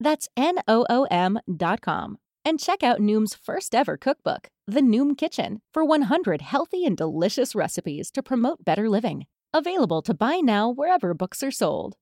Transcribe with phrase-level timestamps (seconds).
[0.00, 2.18] That's N O O M.com.
[2.44, 7.54] And check out Noom's first ever cookbook, The Noom Kitchen, for 100 healthy and delicious
[7.54, 9.26] recipes to promote better living.
[9.52, 11.96] Available to buy now wherever books are sold.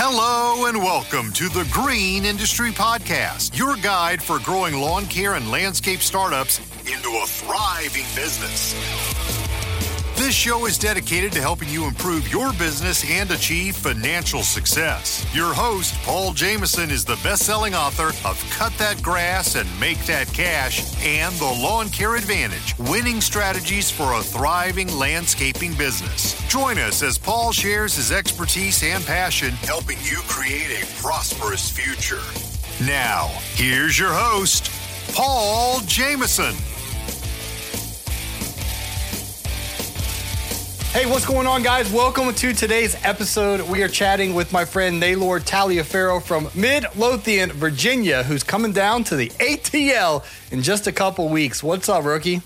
[0.00, 5.50] Hello and welcome to the Green Industry Podcast, your guide for growing lawn care and
[5.50, 8.74] landscape startups into a thriving business.
[10.18, 15.24] This show is dedicated to helping you improve your business and achieve financial success.
[15.32, 20.04] Your host, Paul Jamison, is the best selling author of Cut That Grass and Make
[20.06, 26.34] That Cash and The Lawn Care Advantage Winning Strategies for a Thriving Landscaping Business.
[26.48, 32.20] Join us as Paul shares his expertise and passion, helping you create a prosperous future.
[32.84, 34.68] Now, here's your host,
[35.14, 36.56] Paul Jamison.
[40.98, 41.92] Hey, what's going on, guys?
[41.92, 43.60] Welcome to today's episode.
[43.70, 49.14] We are chatting with my friend Naylor Taliaferro from Midlothian, Virginia, who's coming down to
[49.14, 51.62] the ATL in just a couple weeks.
[51.62, 52.42] What's up, rookie?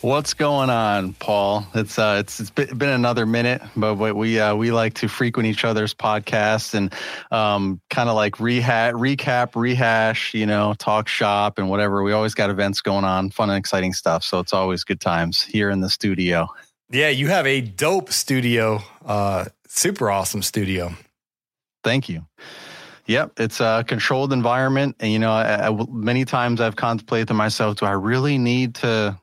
[0.00, 1.66] What's going on, Paul?
[1.74, 5.64] It's uh, it's it's been another minute, but we uh, we like to frequent each
[5.64, 6.94] other's podcasts and
[7.32, 12.04] um, kind of like rehat, recap, rehash, you know, talk shop and whatever.
[12.04, 14.22] We always got events going on, fun and exciting stuff.
[14.22, 16.46] So it's always good times here in the studio.
[16.92, 20.92] Yeah, you have a dope studio, uh, super awesome studio.
[21.84, 22.26] Thank you.
[23.06, 27.34] Yep, it's a controlled environment, and you know, I, I, many times I've contemplated to
[27.34, 29.19] myself, do I really need to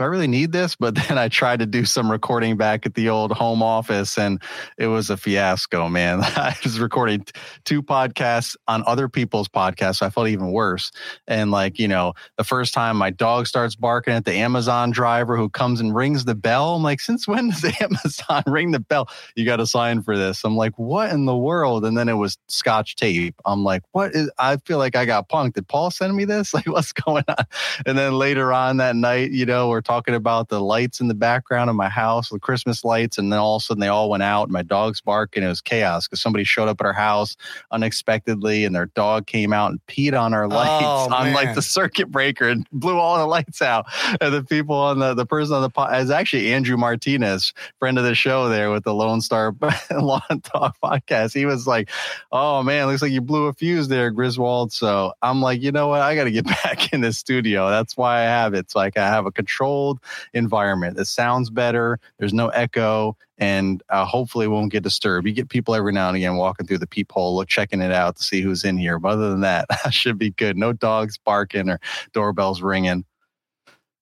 [0.00, 0.76] do I really need this?
[0.76, 4.40] But then I tried to do some recording back at the old home office and
[4.78, 6.20] it was a fiasco, man.
[6.22, 7.26] I was recording
[7.64, 9.96] two podcasts on other people's podcasts.
[9.96, 10.90] So I felt even worse.
[11.28, 15.36] And like, you know, the first time my dog starts barking at the Amazon driver
[15.36, 16.76] who comes and rings the bell.
[16.76, 19.06] I'm like, since when does Amazon ring the bell?
[19.36, 20.44] You got to sign for this.
[20.44, 21.84] I'm like, what in the world?
[21.84, 23.34] And then it was scotch tape.
[23.44, 25.54] I'm like, what is, I feel like I got punked.
[25.54, 26.54] Did Paul send me this?
[26.60, 27.46] Like, what's going on?
[27.86, 31.14] And then later on that night, you know, we're talking about the lights in the
[31.14, 34.08] background of my house, the Christmas lights, and then all of a sudden they all
[34.08, 34.44] went out.
[34.44, 35.42] And my dog's barking.
[35.42, 37.36] It was chaos because somebody showed up at our house
[37.72, 41.62] unexpectedly, and their dog came out and peed on our lights oh, on like the
[41.62, 43.86] circuit breaker and blew all the lights out.
[44.20, 47.98] And the people on the the person on the pod is actually Andrew Martinez, friend
[47.98, 49.54] of the show there with the Lone Star
[49.90, 51.34] Lawn Talk podcast.
[51.34, 51.90] He was like,
[52.30, 55.88] "Oh man, looks like you blew a fuse there, Griswold." So I'm like, you know
[55.88, 56.00] what?
[56.00, 57.70] I got to get back in the studio.
[57.70, 58.70] That's why I have it.
[58.70, 59.32] So like, I can have a
[59.80, 60.00] controlled
[60.34, 60.98] environment.
[60.98, 61.98] It sounds better.
[62.18, 65.26] There's no echo, and uh, hopefully won't get disturbed.
[65.26, 68.16] You get people every now and again walking through the peephole, look, checking it out
[68.16, 68.98] to see who's in here.
[68.98, 70.56] But other than that, I should be good.
[70.56, 71.80] No dogs barking or
[72.12, 73.04] doorbells ringing.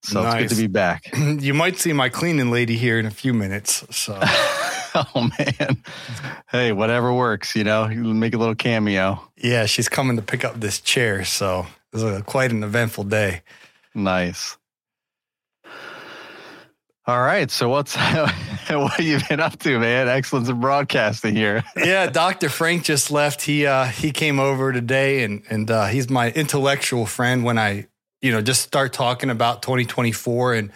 [0.02, 0.34] So nice.
[0.34, 1.10] it's good to be back.
[1.16, 3.84] you might see my cleaning lady here in a few minutes.
[3.90, 4.18] So.
[4.22, 5.82] oh man.
[6.50, 9.20] Hey, whatever works, you know, make a little cameo.
[9.36, 13.42] Yeah, she's coming to pick up this chair, so it was quite an eventful day.
[13.94, 14.57] Nice.
[17.08, 17.50] All right.
[17.50, 17.96] So what's
[18.68, 20.08] what you been up to, man?
[20.08, 21.64] Excellence in broadcasting here.
[21.76, 22.50] yeah, Dr.
[22.50, 23.40] Frank just left.
[23.40, 27.86] He uh he came over today and and uh he's my intellectual friend when I,
[28.20, 30.72] you know, just start talking about 2024 and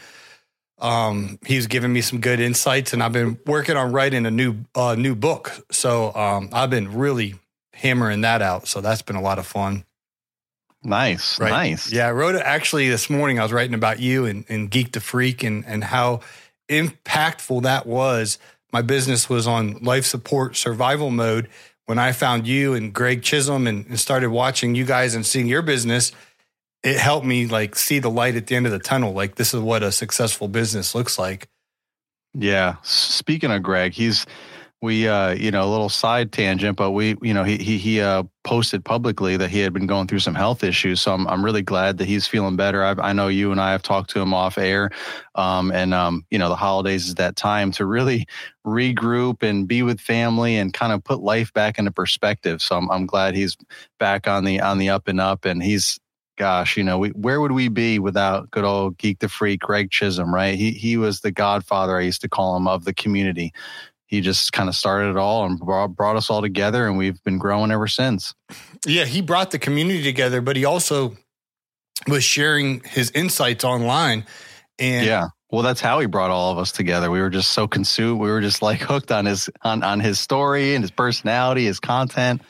[0.79, 4.64] um he's giving me some good insights and I've been working on writing a new
[4.75, 5.52] uh new book.
[5.70, 7.34] So um I've been really
[7.75, 8.69] hammering that out.
[8.69, 9.84] So that's been a lot of fun.
[10.84, 11.50] Nice, right?
[11.50, 11.93] nice.
[11.93, 13.38] Yeah, I wrote it actually this morning.
[13.38, 16.20] I was writing about you and, and Geek to Freak and and how
[16.69, 18.38] impactful that was.
[18.73, 21.49] My business was on life support survival mode
[21.87, 25.46] when I found you and Greg Chisholm and, and started watching you guys and seeing
[25.46, 26.12] your business.
[26.82, 29.12] It helped me like see the light at the end of the tunnel.
[29.12, 31.49] Like this is what a successful business looks like.
[32.34, 32.76] Yeah.
[32.82, 34.26] Speaking of Greg, he's
[34.82, 38.00] we uh you know a little side tangent but we you know he he he
[38.00, 41.00] uh posted publicly that he had been going through some health issues.
[41.00, 42.82] So i'm, I'm really glad that he's feeling better.
[42.82, 44.90] I've, i know you and i have talked to him off air
[45.37, 48.26] um and um you know the holidays is that time to really
[48.67, 52.61] regroup and be with family and kind of put life back into perspective.
[52.61, 53.56] So i'm, I'm glad he's
[53.99, 55.99] back on the on the up and up and he's
[56.38, 59.90] gosh, you know, we, where would we be without good old geek the freak Greg
[59.90, 60.55] Chisholm, right?
[60.56, 63.52] He he was the godfather I used to call him of the community
[64.12, 67.38] he just kind of started it all and brought, us all together and we've been
[67.38, 68.35] growing ever since.
[68.87, 71.17] Yeah he brought the community together but he also
[72.06, 74.26] was sharing his insights online
[74.79, 75.29] and yeah.
[75.50, 77.11] Well that's how he brought all of us together.
[77.11, 80.20] We were just so consumed we were just like hooked on his on, on his
[80.20, 82.43] story and his personality his content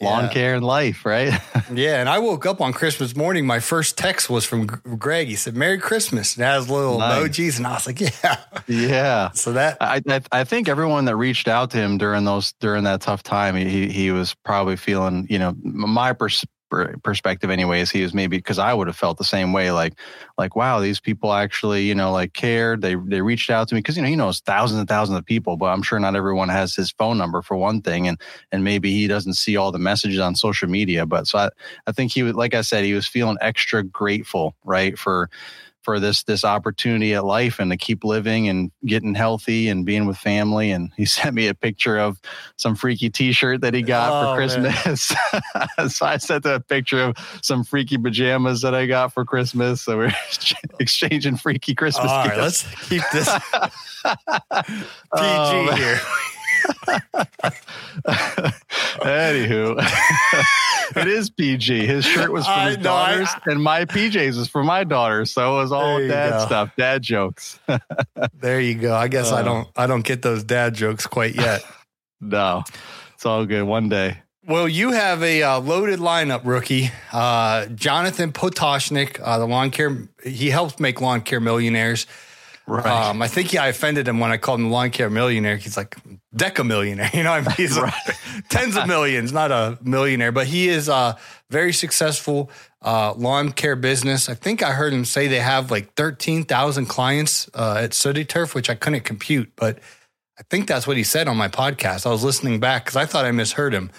[0.00, 0.32] lawn yeah.
[0.32, 1.32] care and life, right?
[1.72, 2.00] yeah.
[2.00, 3.46] And I woke up on Christmas morning.
[3.46, 5.28] My first text was from Greg.
[5.28, 6.36] He said, Merry Christmas.
[6.36, 7.28] And has little nice.
[7.28, 7.56] emojis.
[7.58, 8.36] And I was like, yeah.
[8.66, 9.30] Yeah.
[9.32, 12.84] So that I, I, I think everyone that reached out to him during those during
[12.84, 16.44] that tough time, he he was probably feeling, you know, my pers-
[17.02, 19.94] perspective anyways he was maybe because i would have felt the same way like
[20.36, 22.82] like wow these people actually you know like cared.
[22.82, 25.24] They they reached out to me because you know he knows thousands and thousands of
[25.24, 28.20] people but i'm sure not everyone has his phone number for one thing and
[28.52, 31.50] and maybe he doesn't see all the messages on social media but so i
[31.86, 35.30] i think he was like i said he was feeling extra grateful right for
[35.88, 40.04] for this this opportunity at life and to keep living and getting healthy and being
[40.04, 40.70] with family.
[40.70, 42.20] And he sent me a picture of
[42.56, 45.14] some freaky T-shirt that he got oh, for Christmas.
[45.96, 49.80] so I sent a picture of some freaky pajamas that I got for Christmas.
[49.80, 50.12] So we're
[50.78, 52.10] exchanging freaky Christmas.
[52.10, 53.30] All right, let's keep this
[54.04, 54.84] PG
[55.14, 55.98] oh, here.
[59.00, 59.76] Anywho,
[60.96, 61.86] it is PG.
[61.86, 65.24] His shirt was for his daughters, I, and my PJs is for my daughter.
[65.24, 67.58] So it was all dad stuff, dad jokes.
[68.34, 68.94] there you go.
[68.94, 71.64] I guess uh, I don't I don't get those dad jokes quite yet.
[72.20, 72.64] no,
[73.14, 73.64] it's all good.
[73.64, 74.18] One day.
[74.46, 76.90] Well, you have a uh, loaded lineup, rookie.
[77.12, 80.08] Uh, Jonathan Potoshnik, uh, the lawn care.
[80.24, 82.06] He helps make lawn care millionaires.
[82.68, 82.86] Right.
[82.86, 85.56] Um, I think yeah, I offended him when I called him lawn care millionaire.
[85.56, 85.96] He's like
[86.36, 87.10] deca millionaire.
[87.14, 87.92] You know, I mean, he's right.
[88.06, 88.16] like
[88.50, 91.16] tens of millions, not a millionaire, but he is a
[91.48, 92.50] very successful
[92.82, 94.28] uh, lawn care business.
[94.28, 98.26] I think I heard him say they have like thirteen thousand clients uh, at Sooty
[98.26, 99.78] Turf, which I couldn't compute, but
[100.38, 102.04] I think that's what he said on my podcast.
[102.04, 103.90] I was listening back because I thought I misheard him.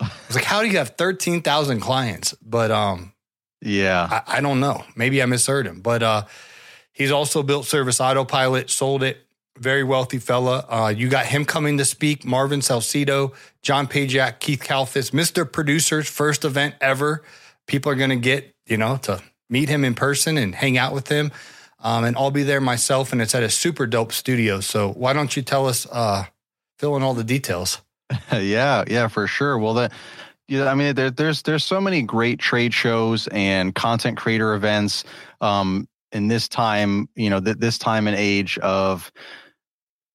[0.00, 3.14] I was like, "How do you have thirteen thousand clients?" But um,
[3.62, 4.84] yeah, I, I, don't know.
[4.96, 6.24] Maybe I misheard him, but uh
[6.98, 9.18] He's also built Service Autopilot, sold it.
[9.56, 10.66] Very wealthy fella.
[10.68, 12.24] Uh, you got him coming to speak.
[12.24, 15.50] Marvin Salcido, John Pajak, Keith Kalfas, Mr.
[15.50, 17.22] Producer's first event ever.
[17.68, 20.92] People are going to get, you know, to meet him in person and hang out
[20.92, 21.30] with him.
[21.80, 24.58] Um, and I'll be there myself, and it's at a super dope studio.
[24.58, 26.24] So why don't you tell us, uh,
[26.78, 27.80] fill in all the details?
[28.32, 29.56] yeah, yeah, for sure.
[29.56, 29.92] Well, that
[30.48, 35.04] yeah, I mean, there, there's there's so many great trade shows and content creator events.
[35.40, 39.12] Um, in this time, you know, th- this time and age of,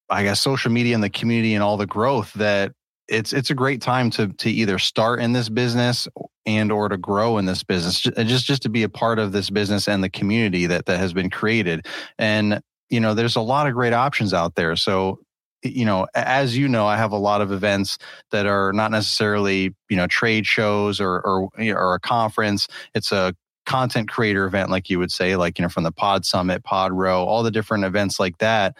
[0.09, 2.73] I guess, social media and the community and all the growth that
[3.07, 6.07] it's it's a great time to to either start in this business
[6.45, 9.49] and or to grow in this business just just to be a part of this
[9.49, 11.85] business and the community that that has been created.
[12.17, 14.75] And you know there's a lot of great options out there.
[14.75, 15.19] So
[15.63, 17.97] you know as you know i have a lot of events
[18.31, 22.67] that are not necessarily you know trade shows or or, or a conference.
[22.93, 23.35] It's a
[23.65, 26.91] content creator event, like you would say, like, you know, from the Pod Summit, Pod
[26.91, 28.75] Row, all the different events like that,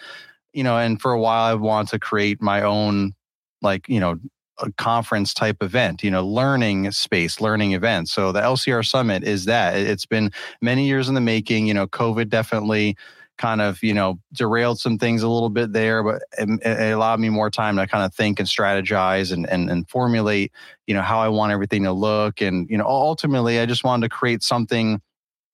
[0.54, 3.14] you know, and for a while I want to create my own,
[3.62, 4.18] like, you know,
[4.60, 8.08] a conference type event, you know, learning space, learning event.
[8.08, 9.76] So the LCR Summit is that.
[9.76, 11.66] It's been many years in the making.
[11.66, 12.96] You know, COVID definitely
[13.38, 17.20] kind of you know derailed some things a little bit there but it, it, allowed
[17.20, 20.52] me more time to kind of think and strategize and, and and formulate
[20.88, 22.42] you know how i want everything to look.
[22.42, 25.02] And you know ultimately i just wanted to create something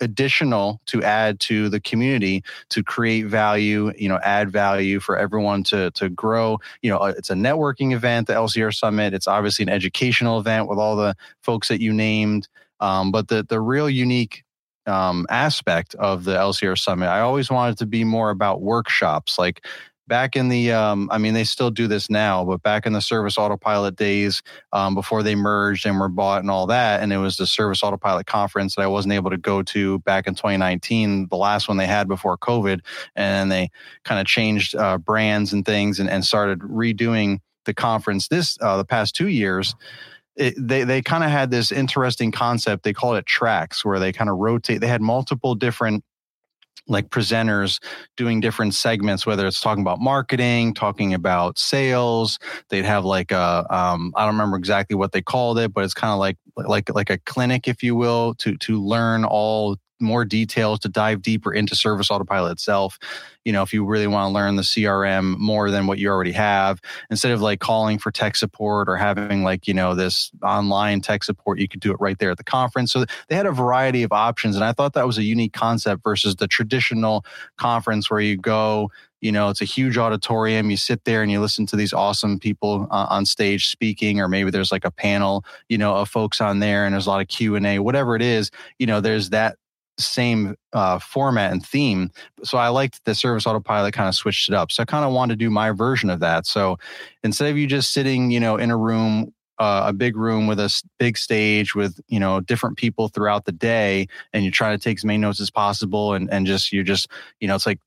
[0.01, 5.63] additional to add to the community to create value you know add value for everyone
[5.63, 6.59] to to grow.
[6.81, 9.13] You know it's a networking event the lcr summit.
[9.13, 12.47] It's obviously an educational event with all the folks that you named.
[12.81, 14.43] Um, but the the real unique
[14.89, 17.07] um, aspect of the LCR Summit.
[17.07, 19.37] I always wanted to be more about workshops.
[19.39, 19.65] Like
[20.09, 22.99] back in the, um, I mean, they still do this now, but back in the
[22.99, 24.41] Service Autopilot days
[24.73, 27.83] um, before they merged and were bought and all that, and it was the Service
[27.83, 31.77] Autopilot conference that I wasn't able to go to back in 2019, the last one
[31.77, 32.81] they had before COVID,
[33.15, 33.69] and they
[34.03, 38.77] kind of changed uh, brands and things and, and started redoing the conference this uh,
[38.77, 39.75] the past two years
[40.57, 42.83] they they kind of had this interesting concept.
[42.83, 44.81] They called it tracks, where they kind of rotate.
[44.81, 46.03] They had multiple different
[46.87, 47.79] like presenters
[48.17, 52.39] doing different segments, whether it's talking about marketing, talking about sales.
[52.69, 55.93] They'd have like a, um, I don't remember exactly what they called it, but it's
[55.93, 60.25] kind of like like like a clinic, if you will, to to learn all more
[60.25, 62.97] details to dive deeper into service autopilot itself
[63.45, 66.31] you know if you really want to learn the crm more than what you already
[66.31, 66.79] have
[67.09, 71.23] instead of like calling for tech support or having like you know this online tech
[71.23, 72.91] support you could do it right there at the conference.
[72.91, 76.03] So they had a variety of options and i thought that was a unique concept
[76.03, 77.25] versus the traditional
[77.57, 78.89] conference where you go
[79.21, 82.39] you know it's a huge auditorium you sit there and you listen to these awesome
[82.39, 86.41] people uh, on stage speaking or maybe there's like a panel you know of folks
[86.41, 89.57] on there and there's a lot of q&a whatever it is you know there's that
[90.01, 92.11] same uh, format and theme.
[92.43, 94.71] So I liked the service autopilot kind of switched it up.
[94.71, 96.45] So I kind of wanted to do my version of that.
[96.45, 96.77] So
[97.23, 100.59] instead of you just sitting, you know, in a room, uh, a big room with
[100.59, 104.77] a big stage with you know different people throughout the day, and you try to
[104.77, 107.09] take as many notes as possible, and and just you just
[107.41, 107.79] you know it's like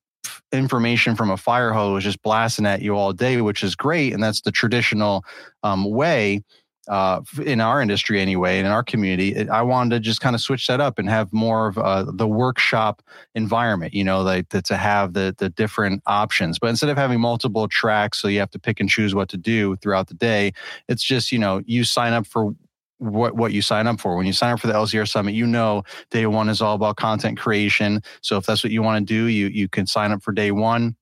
[0.52, 4.22] information from a fire hose just blasting at you all day, which is great, and
[4.22, 5.24] that's the traditional
[5.62, 6.42] um, way
[6.88, 10.40] uh, in our industry anyway, in our community, it, I wanted to just kind of
[10.40, 13.02] switch that up and have more of uh, the workshop
[13.34, 16.58] environment, you know, like to have the the different options.
[16.58, 19.36] But instead of having multiple tracks, so you have to pick and choose what to
[19.36, 20.52] do throughout the day,
[20.88, 22.54] it's just you know you sign up for
[22.98, 24.16] what what you sign up for.
[24.16, 26.96] When you sign up for the LCR Summit, you know day one is all about
[26.96, 28.02] content creation.
[28.22, 30.50] So if that's what you want to do, you you can sign up for day
[30.50, 30.96] one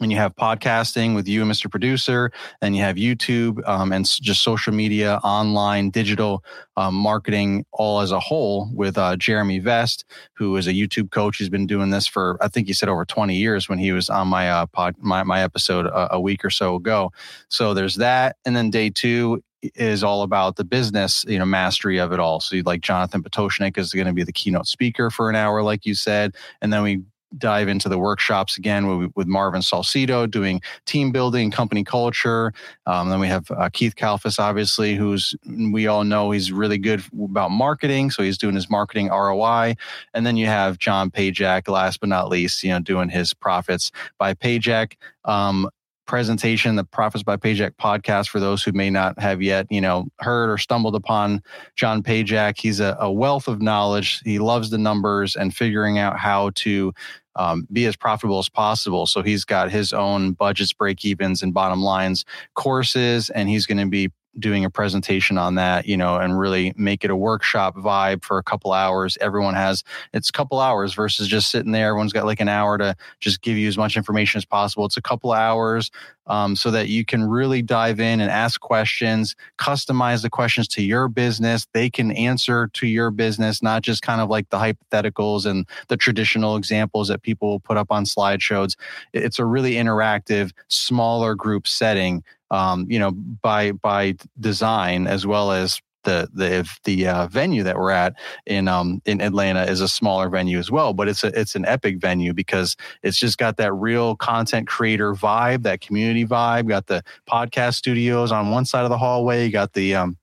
[0.00, 1.70] and you have podcasting with you and Mr.
[1.70, 6.42] Producer, and you have YouTube um, and just social media, online, digital
[6.76, 10.04] um, marketing, all as a whole with uh, Jeremy Vest,
[10.34, 11.36] who is a YouTube coach.
[11.36, 14.08] He's been doing this for I think he said over 20 years when he was
[14.08, 17.12] on my uh, pod my my episode a, a week or so ago.
[17.48, 19.42] So there's that, and then day two
[19.74, 22.40] is all about the business, you know, mastery of it all.
[22.40, 25.84] So like Jonathan Potoshnik is going to be the keynote speaker for an hour, like
[25.84, 27.02] you said, and then we
[27.38, 32.52] dive into the workshops again with, with Marvin Salcido doing team building, company culture.
[32.86, 37.02] Um, then we have uh, Keith Kalfas, obviously, who's we all know he's really good
[37.22, 39.74] about marketing, so he's doing his marketing ROI.
[40.14, 43.90] And then you have John Pajak, last but not least, you know, doing his profits
[44.18, 44.94] by Pajak.
[45.24, 45.68] Um,
[46.10, 50.08] presentation, the Profits by Pajak podcast, for those who may not have yet, you know,
[50.18, 51.40] heard or stumbled upon
[51.76, 52.58] John Pajak.
[52.58, 54.20] He's a, a wealth of knowledge.
[54.24, 56.92] He loves the numbers and figuring out how to
[57.36, 59.06] um, be as profitable as possible.
[59.06, 63.78] So he's got his own budgets, break evens, and bottom lines courses, and he's going
[63.78, 67.76] to be doing a presentation on that, you know, and really make it a workshop
[67.76, 69.18] vibe for a couple hours.
[69.20, 69.82] Everyone has
[70.12, 71.88] it's a couple hours versus just sitting there.
[71.88, 74.84] Everyone's got like an hour to just give you as much information as possible.
[74.84, 75.90] It's a couple hours
[76.26, 80.82] um, so that you can really dive in and ask questions, customize the questions to
[80.82, 81.66] your business.
[81.74, 85.96] They can answer to your business, not just kind of like the hypotheticals and the
[85.96, 88.76] traditional examples that people will put up on slideshows.
[89.12, 95.52] It's a really interactive, smaller group setting um, you know, by by design as well
[95.52, 98.14] as the the the uh, venue that we're at
[98.46, 101.64] in um in Atlanta is a smaller venue as well, but it's a it's an
[101.66, 106.68] epic venue because it's just got that real content creator vibe, that community vibe.
[106.68, 109.44] Got the podcast studios on one side of the hallway.
[109.44, 110.16] You got the um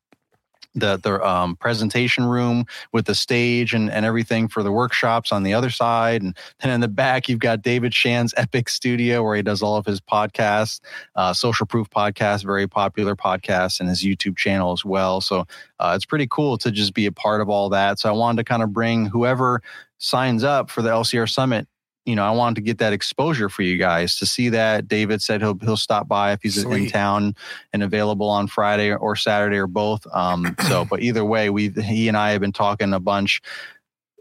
[0.80, 5.44] the the um, presentation room with the stage and, and everything for the workshops on
[5.44, 9.36] the other side, and then in the back you've got David Shands' Epic Studio where
[9.36, 10.80] he does all of his podcasts,
[11.16, 15.22] uh, Social Proof podcast, very popular podcast, and his YouTube channel as well.
[15.22, 15.46] So
[15.80, 18.00] uh, it's pretty cool to just be a part of all that.
[18.00, 19.62] So I wanted to kind of bring whoever
[19.98, 21.68] signs up for the LCR Summit
[22.08, 24.88] you know, I wanted to get that exposure for you guys to see that.
[24.88, 26.84] David said he'll he'll stop by if he's Sweet.
[26.84, 27.36] in town
[27.74, 30.08] and available on Friday or Saturday or both.
[30.14, 33.42] Um, so, but either way, we he and I have been talking a bunch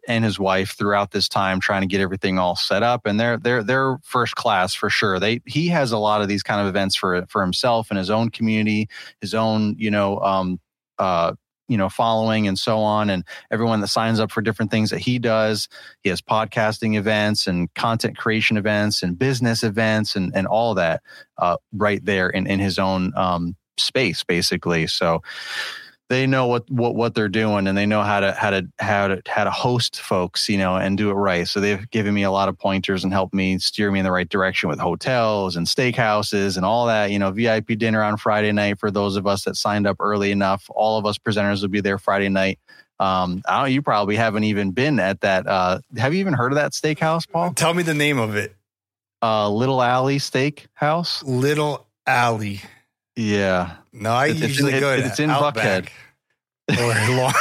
[0.09, 3.39] and his wife throughout this time trying to get everything all set up and they're
[3.39, 6.69] they're they're first class for sure they he has a lot of these kind of
[6.69, 8.89] events for for himself and his own community
[9.21, 10.61] his own you know um
[11.01, 11.33] uh
[11.69, 15.01] you know following and so on and everyone that signs up for different things that
[15.01, 15.69] he does.
[16.03, 21.03] He has podcasting events and content creation events and business events and and all that
[21.39, 24.87] uh, right there in in his own um, space basically.
[24.87, 25.23] So
[26.09, 29.09] they know what, what what they're doing and they know how to how to how
[29.09, 32.23] to how to host folks you know and do it right so they've given me
[32.23, 35.57] a lot of pointers and helped me steer me in the right direction with hotels
[35.57, 39.27] and steakhouses and all that you know vip dinner on friday night for those of
[39.27, 42.59] us that signed up early enough all of us presenters will be there friday night
[42.99, 45.47] um, I don't, you probably haven't even been at that.
[45.47, 47.53] Uh, have you even heard of that steakhouse, Paul?
[47.53, 48.57] Tell me the name of it.
[49.23, 51.23] Uh, Little Alley Steakhouse.
[51.23, 52.63] Little Alley.
[53.17, 53.77] Yeah.
[53.93, 55.93] No, I it's usually in, go it, to It's in Outback
[56.69, 57.11] Buckhead.
[57.11, 57.33] or Long,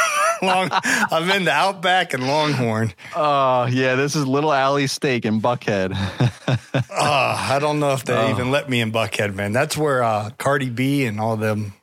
[0.41, 2.93] Long, I've been to Outback and Longhorn.
[3.15, 5.93] Oh yeah, this is Little Alley Steak in Buckhead.
[5.93, 8.29] uh, I don't know if they oh.
[8.29, 9.51] even let me in Buckhead, man.
[9.51, 11.73] That's where uh, Cardi B and all them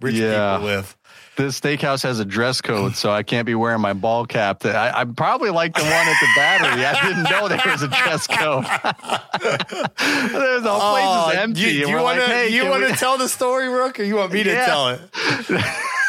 [0.00, 0.56] rich yeah.
[0.56, 0.96] people live
[1.40, 4.64] this steakhouse has a dress code, so I can't be wearing my ball cap.
[4.64, 6.84] I, am probably like the one at the battery.
[6.84, 8.64] I didn't know there was a dress code.
[10.32, 11.60] There's all oh, empty.
[11.60, 14.32] You, you want to hey, you want to tell the story, Rook, or you want
[14.32, 14.66] me to yeah.
[14.66, 15.00] tell it?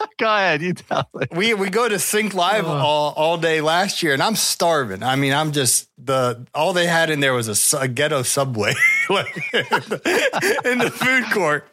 [0.18, 1.30] Go ahead, you tell it.
[1.32, 5.02] We we go to Sync Live all, all day last year, and I'm starving.
[5.02, 8.74] I mean, I'm just the all they had in there was a, a ghetto subway
[9.10, 11.68] like, in the food court.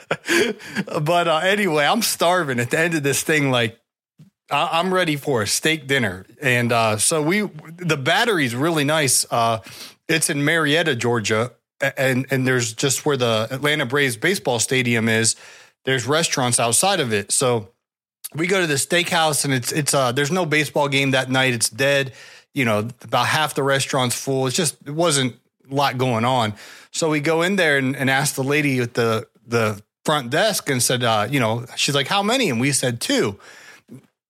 [1.02, 3.52] But uh, anyway, I'm starving at the end of this thing.
[3.52, 3.80] Like
[4.52, 7.42] I, am ready for a steak dinner, and uh, so we
[7.78, 9.26] the battery's really nice.
[9.30, 9.60] Uh,
[10.08, 11.54] it's in Marietta, Georgia,
[11.98, 15.36] and and there's just where the Atlanta Braves baseball stadium is.
[15.86, 17.70] There's restaurants outside of it, so
[18.36, 21.54] we go to the steakhouse and it's it's uh there's no baseball game that night.
[21.54, 22.14] It's dead.
[22.54, 24.48] You know, about half the restaurant's full.
[24.48, 25.36] It's just it wasn't
[25.70, 26.54] a lot going on.
[26.92, 30.70] So we go in there and, and ask the lady at the the front desk
[30.70, 32.50] and said, uh, you know, she's like, how many?
[32.50, 33.38] And we said two.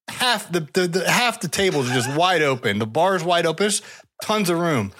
[0.07, 2.79] Half the, the, the half the tables are just wide open.
[2.79, 3.63] The bar's wide open.
[3.63, 3.81] There's
[4.23, 4.91] tons of room.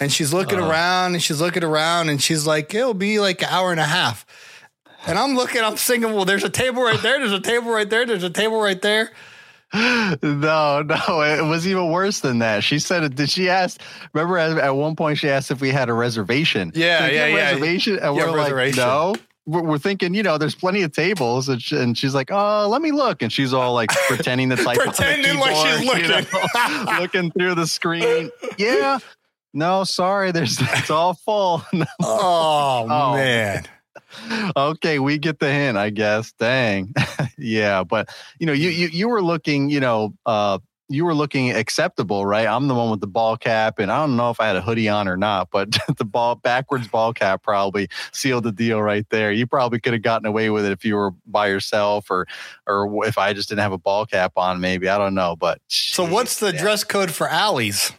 [0.00, 3.42] And she's looking uh, around and she's looking around and she's like, it'll be like
[3.42, 4.24] an hour and a half.
[5.06, 7.88] And I'm looking, I'm singing, well, there's a table right there, there's a table right
[7.88, 9.10] there, there's a table right there.
[9.74, 12.62] No, no, it was even worse than that.
[12.62, 13.80] She said, "Did she ask?"
[14.12, 16.72] Remember, at one point, she asked if we had a reservation.
[16.74, 17.50] Yeah, yeah, yeah.
[17.50, 19.14] Reservation, and yeah, we're like, "No."
[19.46, 22.82] We're thinking, you know, there's plenty of tables, and, she, and she's like, "Oh, let
[22.82, 26.96] me look," and she's all like pretending to type, pretending like she's looking, you know,
[27.00, 28.30] looking through the screen.
[28.58, 28.98] Yeah,
[29.54, 31.64] no, sorry, there's it's all full.
[32.02, 33.66] oh, oh man
[34.56, 36.32] okay, we get the hint, I guess.
[36.32, 36.94] Dang.
[37.38, 40.58] yeah, but you know, you you you were looking, you know, uh
[40.92, 42.46] you were looking acceptable, right?
[42.46, 44.60] I'm the one with the ball cap, and I don't know if I had a
[44.60, 49.06] hoodie on or not, but the ball backwards ball cap probably sealed the deal right
[49.10, 49.32] there.
[49.32, 52.26] You probably could have gotten away with it if you were by yourself, or
[52.66, 55.34] or if I just didn't have a ball cap on, maybe I don't know.
[55.36, 56.60] But so, what's the yeah.
[56.60, 57.92] dress code for alleys?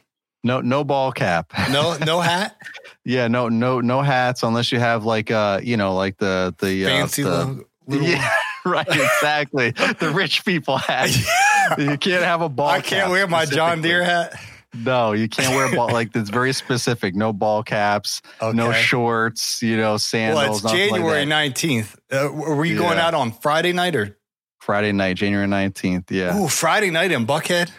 [0.43, 1.53] No, no ball cap.
[1.71, 2.55] No, no hat.
[3.05, 6.85] yeah, no, no, no hats unless you have like uh, you know, like the the
[6.85, 8.29] uh, fancy uh, the, little, yeah,
[8.65, 9.71] right, exactly.
[9.71, 11.09] the rich people hat.
[11.77, 12.69] you can't have a ball.
[12.69, 14.39] I can't wear my John Deere hat.
[14.73, 17.13] No, you can't wear ball like that's very specific.
[17.13, 18.55] No ball caps, okay.
[18.55, 20.63] no shorts, you know, sandals.
[20.63, 21.95] Well, it's January nineteenth.
[22.09, 22.77] Like uh, are we yeah.
[22.77, 24.17] going out on Friday night or
[24.61, 26.09] Friday night, January nineteenth?
[26.09, 26.31] Yeah.
[26.33, 27.69] Oh, Friday night in Buckhead.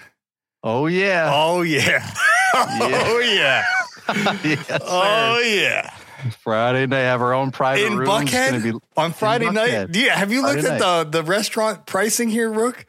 [0.63, 1.31] Oh yeah.
[1.33, 2.09] Oh yeah.
[2.55, 3.65] oh yeah.
[4.45, 5.95] yes, oh yeah.
[6.43, 8.09] Friday night, have our own private in room.
[8.09, 9.89] Buckhead be, on Friday night.
[9.95, 10.83] Yeah, have you Friday looked night.
[10.83, 12.87] at the the restaurant pricing here, Rook?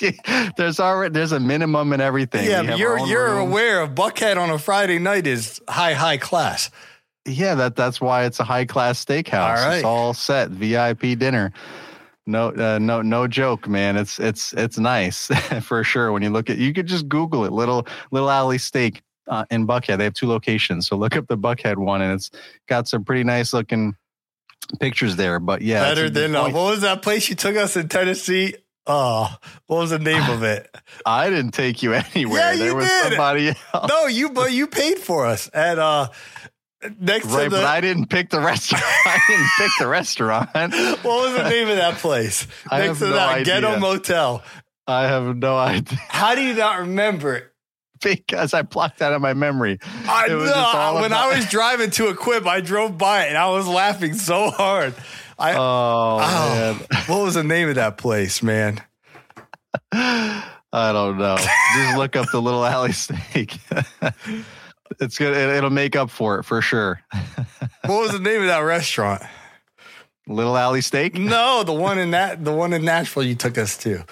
[0.56, 2.48] there's already there's a minimum and everything.
[2.48, 3.50] Yeah, you're you're room.
[3.50, 6.70] aware of Buckhead on a Friday night is high high class.
[7.26, 9.58] Yeah, that that's why it's a high class steakhouse.
[9.58, 9.76] All right.
[9.76, 11.52] It's all set VIP dinner.
[12.26, 13.96] No, uh, no, no joke, man.
[13.96, 15.26] It's it's it's nice
[15.62, 16.12] for sure.
[16.12, 17.52] When you look at, you could just Google it.
[17.52, 19.98] Little Little Alley Steak uh, in Buckhead.
[19.98, 22.30] They have two locations, so look up the Buckhead one, and it's
[22.68, 23.96] got some pretty nice looking
[24.80, 25.38] pictures there.
[25.38, 28.56] But yeah, better than uh, what was that place you took us in Tennessee?
[28.86, 29.34] Oh,
[29.66, 30.74] what was the name of it?
[31.06, 32.52] I didn't take you anywhere.
[32.52, 33.08] Yeah, there you was did.
[33.08, 33.88] somebody else.
[33.88, 36.08] No, you but you paid for us at uh
[37.00, 38.84] next right, to the, but I didn't pick the restaurant.
[39.06, 40.50] I didn't pick the restaurant.
[40.52, 42.46] what was the name of that place?
[42.70, 43.60] I next to no that idea.
[43.60, 44.42] ghetto motel.
[44.86, 45.98] I have no idea.
[46.08, 47.53] How do you not remember it?
[48.04, 49.78] Because I blocked that out of my memory.
[50.06, 50.36] I know.
[50.36, 54.14] When about- I was driving to Equip, I drove by it and I was laughing
[54.14, 54.94] so hard.
[55.38, 58.80] I, oh, oh what was the name of that place, man?
[59.92, 61.36] I don't know.
[61.36, 63.58] Just look up the little alley steak.
[65.00, 65.36] it's good.
[65.36, 67.00] It'll make up for it for sure.
[67.86, 69.22] what was the name of that restaurant?
[70.26, 71.18] Little Alley Steak?
[71.18, 74.04] No, the one in that the one in Nashville you took us to.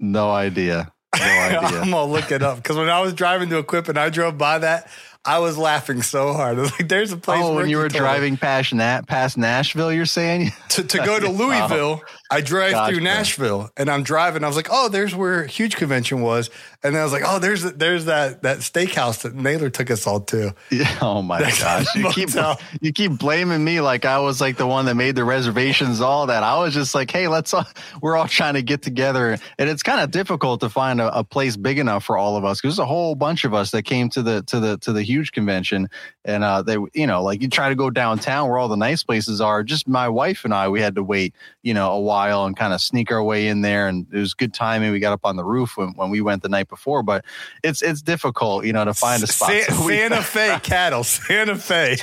[0.00, 0.92] No idea.
[1.18, 1.26] No
[1.66, 1.80] idea.
[1.80, 4.38] I'm gonna look it up because when I was driving to Equip and I drove
[4.38, 4.88] by that,
[5.24, 6.58] I was laughing so hard.
[6.58, 9.92] I was like, "There's a place." Oh, when you were driving past that past Nashville,
[9.92, 12.02] you're saying to, to go to Louisville.
[12.02, 12.94] oh, I drive gotcha.
[12.94, 14.44] through Nashville, and I'm driving.
[14.44, 16.50] I was like, "Oh, there's where Huge Convention was,"
[16.82, 20.06] and then I was like, "Oh, there's there's that that steakhouse that Naylor took us
[20.06, 20.98] all to." Yeah.
[21.00, 22.30] Oh my gosh, you keep
[22.80, 26.00] you keep blaming me like I was like the one that made the reservations.
[26.00, 27.66] All that I was just like, "Hey, let's all
[28.02, 31.22] we're all trying to get together," and it's kind of difficult to find a, a
[31.22, 33.82] place big enough for all of us because there's a whole bunch of us that
[33.84, 35.88] came to the to the to the Huge huge convention,
[36.24, 39.02] and uh, they, you know, like you try to go downtown where all the nice
[39.02, 39.62] places are.
[39.62, 42.72] Just my wife and I, we had to wait, you know, a while and kind
[42.72, 44.92] of sneak our way in there, and it was good timing.
[44.92, 47.24] We got up on the roof when, when we went the night before, but
[47.62, 49.50] it's it's difficult, you know, to find a spot.
[49.50, 51.96] Sa- so Santa Fe cattle, Santa Fe.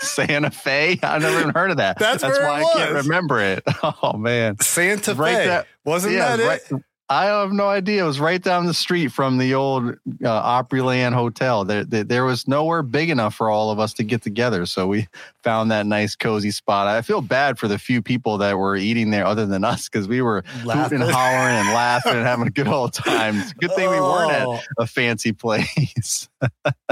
[0.00, 0.98] Santa Fe.
[1.02, 1.98] I've never even heard of that.
[1.98, 3.62] That's, That's why I can't remember it.
[4.02, 5.46] Oh man, Santa Fe.
[5.46, 6.82] That, Wasn't yeah, that right, it?
[7.10, 8.04] I have no idea.
[8.04, 11.64] It was right down the street from the old uh, Opryland Hotel.
[11.64, 14.86] There, there, there, was nowhere big enough for all of us to get together, so
[14.86, 15.08] we
[15.42, 16.86] found that nice, cozy spot.
[16.86, 20.06] I feel bad for the few people that were eating there, other than us, because
[20.06, 23.42] we were laughing hollering and laughing and having a good old time.
[23.58, 23.90] Good thing oh.
[23.90, 24.60] we weren't at oh.
[24.78, 26.28] a fancy place.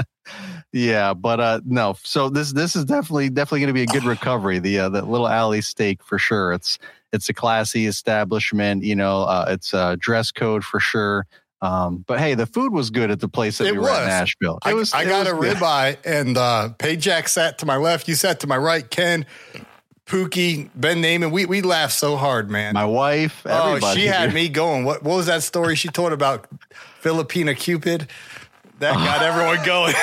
[0.73, 1.95] yeah, but uh, no.
[2.03, 4.59] So this this is definitely definitely going to be a good recovery.
[4.59, 6.51] The uh, the little alley steak for sure.
[6.51, 6.77] It's
[7.11, 8.83] it's a classy establishment.
[8.83, 11.25] You know, uh, it's a dress code for sure.
[11.61, 13.97] Um, but hey, the food was good at the place that it we were was.
[13.97, 14.59] at Nashville.
[14.65, 14.93] It I, was.
[14.93, 18.07] I got a ribeye, and uh, Pajak sat to my left.
[18.07, 18.89] You sat to my right.
[18.89, 19.25] Ken,
[20.05, 21.31] Pookie, Ben Naaman.
[21.31, 22.73] We we laughed so hard, man.
[22.73, 23.45] My wife.
[23.45, 23.85] Everybody.
[23.85, 24.85] Oh, she had me going.
[24.85, 26.47] What what was that story she told about
[27.01, 28.07] Filipina Cupid?
[28.79, 29.93] That got everyone going.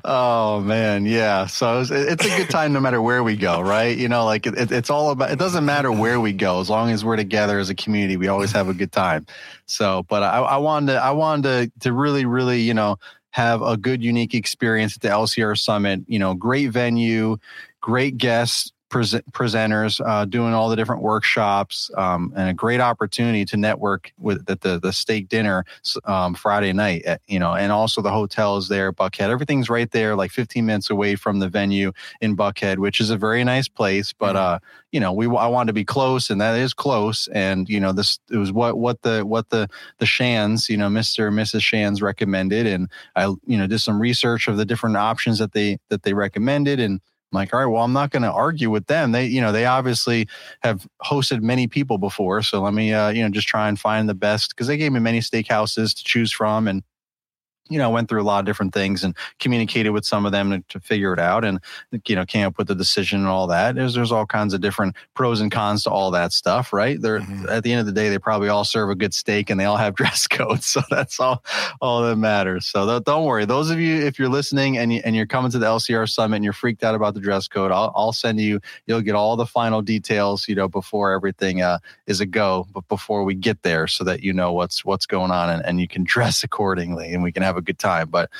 [0.04, 1.46] oh man, yeah.
[1.46, 3.96] So it's, it's, a good time no matter where we go, right?
[3.96, 5.30] You know, like it, it's all about.
[5.30, 8.16] It doesn't matter where we go as long as we're together as a community.
[8.16, 9.26] We always have a good time.
[9.66, 12.96] So, but I, I wanted to, I wanted to, to really, really, you know,
[13.30, 16.00] have a good, unique experience at the LCR Summit.
[16.06, 17.36] You know, great venue,
[17.80, 23.56] great guests presenters uh, doing all the different workshops um, and a great opportunity to
[23.56, 25.64] network with at the the steak dinner
[26.04, 30.16] um, Friday night at, you know and also the hotels there Buckhead everything's right there
[30.16, 34.12] like 15 minutes away from the venue in Buckhead which is a very nice place
[34.12, 34.54] but mm-hmm.
[34.54, 34.58] uh
[34.90, 37.92] you know we I wanted to be close and that is close and you know
[37.92, 41.28] this it was what what the what the the Shands you know Mr.
[41.28, 41.62] and Mrs.
[41.62, 45.78] Shands recommended and I you know did some research of the different options that they
[45.90, 47.00] that they recommended and
[47.32, 49.12] like, all right, well, I'm not going to argue with them.
[49.12, 50.28] They, you know, they obviously
[50.62, 52.42] have hosted many people before.
[52.42, 54.92] So let me, uh, you know, just try and find the best because they gave
[54.92, 56.66] me many steakhouses to choose from.
[56.66, 56.82] And
[57.70, 60.50] you know, went through a lot of different things and communicated with some of them
[60.50, 61.60] to, to, figure it out and,
[62.06, 63.76] you know, came up with the decision and all that.
[63.76, 67.00] There's, there's all kinds of different pros and cons to all that stuff, right?
[67.00, 67.48] They're mm-hmm.
[67.48, 69.66] at the end of the day, they probably all serve a good steak and they
[69.66, 70.66] all have dress codes.
[70.66, 71.44] So that's all,
[71.80, 72.66] all that matters.
[72.66, 73.44] So th- don't worry.
[73.44, 76.36] Those of you, if you're listening and, you, and you're coming to the LCR summit
[76.36, 79.36] and you're freaked out about the dress code, I'll, I'll send you, you'll get all
[79.36, 81.78] the final details, you know, before everything uh,
[82.08, 85.30] is a go, but before we get there so that you know what's, what's going
[85.30, 88.08] on and, and you can dress accordingly and we can have a good time.
[88.08, 88.30] But,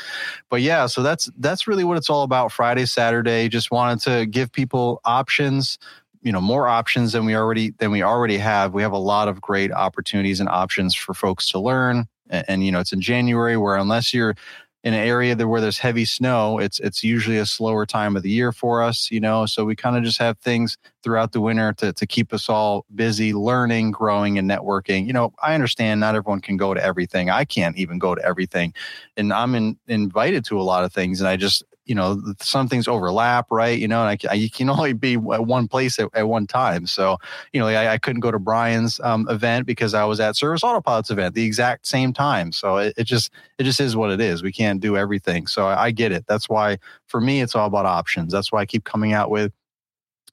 [0.48, 2.52] but yeah, so that's that's really what it's all about.
[2.52, 5.78] Friday, Saturday, just wanted to give people options
[6.22, 9.28] you know more options than we already than we already have we have a lot
[9.28, 13.00] of great opportunities and options for folks to learn and, and, you know it's in
[13.00, 14.34] january where unless you're
[14.82, 18.22] in an area that where there's heavy snow, it's it's usually a slower time of
[18.22, 19.44] the year for us, you know.
[19.44, 22.86] So we kind of just have things throughout the winter to to keep us all
[22.94, 25.06] busy, learning, growing, and networking.
[25.06, 27.28] You know, I understand not everyone can go to everything.
[27.28, 28.72] I can't even go to everything,
[29.16, 32.68] and I'm in, invited to a lot of things, and I just you know some
[32.68, 33.76] things overlap right?
[33.76, 36.46] You know and I, I you can only be at one place at, at one
[36.46, 36.86] time.
[36.86, 37.18] So
[37.52, 40.62] you know I, I couldn't go to brian's um, event because i was at service
[40.62, 42.52] autopods event the exact same time.
[42.52, 44.40] So it, it, just it just is what it is.
[44.40, 45.48] We can't do everything.
[45.48, 46.24] So I, I get it.
[46.28, 48.32] That's why for me it's all about options.
[48.32, 49.52] That's why i keep coming out with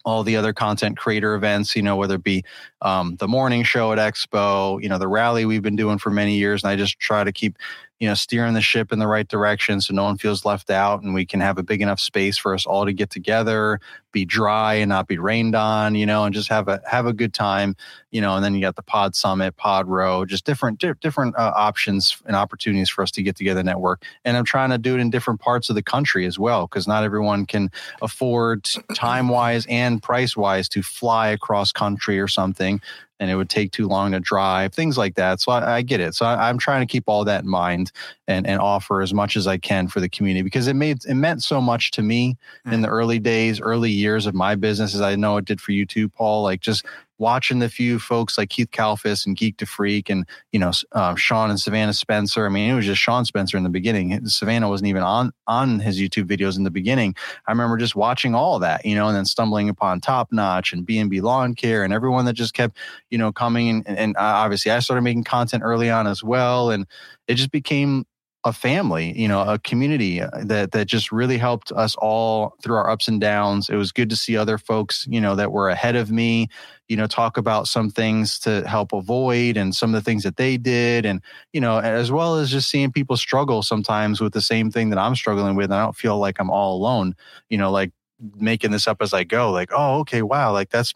[0.08, 2.42] all the other content creator events, you know, whether it be
[2.82, 6.38] um, the morning show at Expo, you know, the rally we've been doing for many
[6.38, 6.64] years.
[6.64, 7.58] And I just try to keep
[8.00, 11.02] you know, steering the ship in the right direction so no one feels left out
[11.02, 13.80] and we can have a big enough space for us all to get together,
[14.18, 17.14] be dry and not be rained on, you know, and just have a have a
[17.14, 17.76] good time,
[18.10, 21.36] you know, and then you got the pod summit, pod row, just different di- different
[21.36, 24.04] uh, options and opportunities for us to get together and network.
[24.26, 26.88] And I'm trying to do it in different parts of the country as well because
[26.88, 27.70] not everyone can
[28.02, 32.82] afford time-wise and price-wise to fly across country or something
[33.20, 35.40] and it would take too long to drive, things like that.
[35.40, 36.14] So I, I get it.
[36.14, 37.92] So I, am trying to keep all that in mind
[38.28, 41.16] and, and offer as much as I can for the community because it made it
[41.16, 42.74] meant so much to me mm.
[42.74, 45.74] in the early days, early years of my business, as I know it did for
[45.74, 46.44] you too, Paul.
[46.44, 46.86] Like just
[47.18, 51.16] watching the few folks like Keith Kalfas and Geek to Freak and, you know, uh,
[51.16, 52.46] Sean and Savannah Spencer.
[52.46, 54.26] I mean, it was just Sean Spencer in the beginning.
[54.28, 57.16] Savannah wasn't even on, on his YouTube videos in the beginning.
[57.48, 60.86] I remember just watching all that, you know, and then stumbling upon Top Notch and
[60.86, 62.78] B&B Lawn Care and everyone that just kept,
[63.10, 63.84] you know, coming.
[63.86, 66.70] And, and uh, obviously I started making content early on as well.
[66.70, 66.86] And
[67.28, 68.06] it just became
[68.48, 72.76] a family, you know, a community uh, that that just really helped us all through
[72.76, 73.70] our ups and downs.
[73.70, 76.48] It was good to see other folks, you know, that were ahead of me,
[76.88, 80.38] you know, talk about some things to help avoid and some of the things that
[80.38, 84.42] they did and, you know, as well as just seeing people struggle sometimes with the
[84.42, 85.66] same thing that I'm struggling with.
[85.66, 87.16] And I don't feel like I'm all alone,
[87.50, 87.92] you know, like
[88.38, 90.94] making this up as I go, like, oh, okay, wow, like that's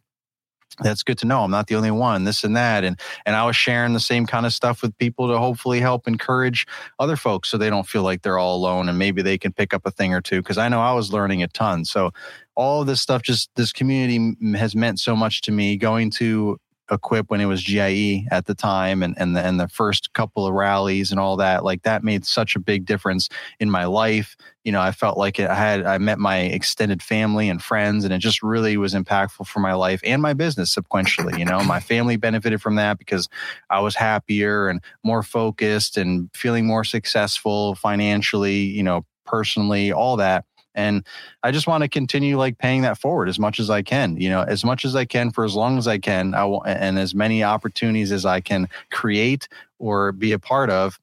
[0.80, 1.44] that's good to know.
[1.44, 2.84] I'm not the only one, this and that.
[2.84, 6.08] And and I was sharing the same kind of stuff with people to hopefully help
[6.08, 6.66] encourage
[7.00, 9.74] other folks so they don't feel like they're all alone and maybe they can pick
[9.74, 10.42] up a thing or two.
[10.42, 11.86] Cause I know I was learning a ton.
[11.86, 12.12] So
[12.56, 15.78] all of this stuff, just this community has meant so much to me.
[15.78, 16.60] Going to
[16.92, 20.46] Equip when it was GIE at the time and, and the, and the first couple
[20.46, 24.36] of rallies and all that, like that made such a big difference in my life.
[24.64, 28.04] You know, I felt like it, I had, I met my extended family and friends
[28.04, 31.40] and it just really was impactful for my life and my business sequentially.
[31.40, 33.30] You know, my family benefited from that because
[33.70, 40.18] I was happier and more focused and feeling more successful financially, you know, personally, all
[40.18, 41.06] that and
[41.44, 44.30] i just want to continue like paying that forward as much as i can you
[44.30, 46.98] know as much as i can for as long as i can I w- and
[46.98, 49.48] as many opportunities as i can create
[49.80, 51.00] or be a part of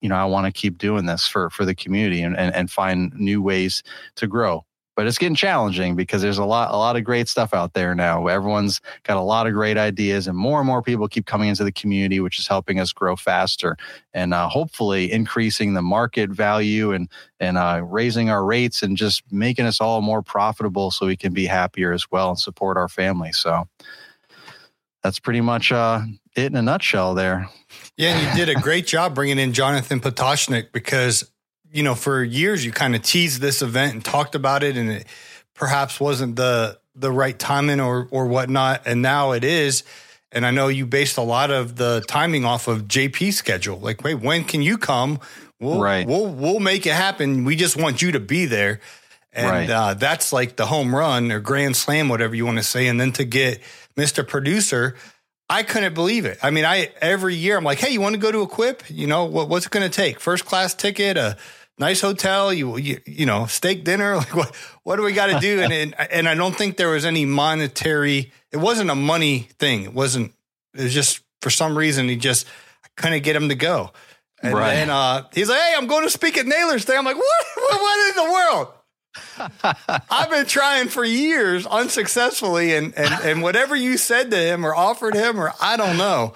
[0.00, 2.70] you know i want to keep doing this for for the community and, and and
[2.70, 3.82] find new ways
[4.16, 7.54] to grow but it's getting challenging because there's a lot a lot of great stuff
[7.54, 8.26] out there now.
[8.26, 11.64] Everyone's got a lot of great ideas and more and more people keep coming into
[11.64, 13.76] the community which is helping us grow faster
[14.12, 17.08] and uh, hopefully increasing the market value and
[17.40, 21.32] and uh, raising our rates and just making us all more profitable so we can
[21.32, 23.32] be happier as well and support our family.
[23.32, 23.66] So
[25.02, 26.02] that's pretty much uh,
[26.36, 27.48] it in a nutshell there.
[27.96, 31.31] Yeah and you did a great job bringing in jonathan potoshnik because
[31.72, 34.90] you know, for years you kind of teased this event and talked about it, and
[34.90, 35.06] it
[35.54, 39.82] perhaps wasn't the the right timing or or whatnot, and now it is.
[40.34, 43.78] And I know you based a lot of the timing off of JP's schedule.
[43.78, 45.20] Like, wait, when can you come?
[45.60, 46.06] We'll right.
[46.06, 47.44] we'll we'll make it happen.
[47.44, 48.80] We just want you to be there.
[49.34, 49.70] And right.
[49.70, 52.86] uh, that's like the home run or grand slam, whatever you want to say.
[52.86, 53.62] And then to get
[53.96, 54.26] Mr.
[54.26, 54.94] Producer,
[55.48, 56.38] I couldn't believe it.
[56.42, 58.82] I mean, I every year I'm like, hey, you want to go to Equip?
[58.90, 60.20] You know, what, what's it going to take?
[60.20, 61.36] First class ticket, a
[61.78, 64.16] nice hotel, you you, you know, steak dinner.
[64.22, 65.60] Like what what do we got to do?
[65.60, 68.32] and, and and I don't think there was any monetary.
[68.50, 69.84] It wasn't a money thing.
[69.84, 70.32] It wasn't.
[70.74, 72.46] It was just for some reason he just
[72.84, 73.92] I couldn't get him to go.
[74.42, 74.74] And right.
[74.74, 77.46] then uh, he's like, "Hey, I'm going to speak at Naylor's Day." I'm like, "What?
[77.56, 78.68] What in the world?"
[80.10, 84.74] I've been trying for years unsuccessfully, and, and and whatever you said to him or
[84.74, 86.34] offered him, or I don't know.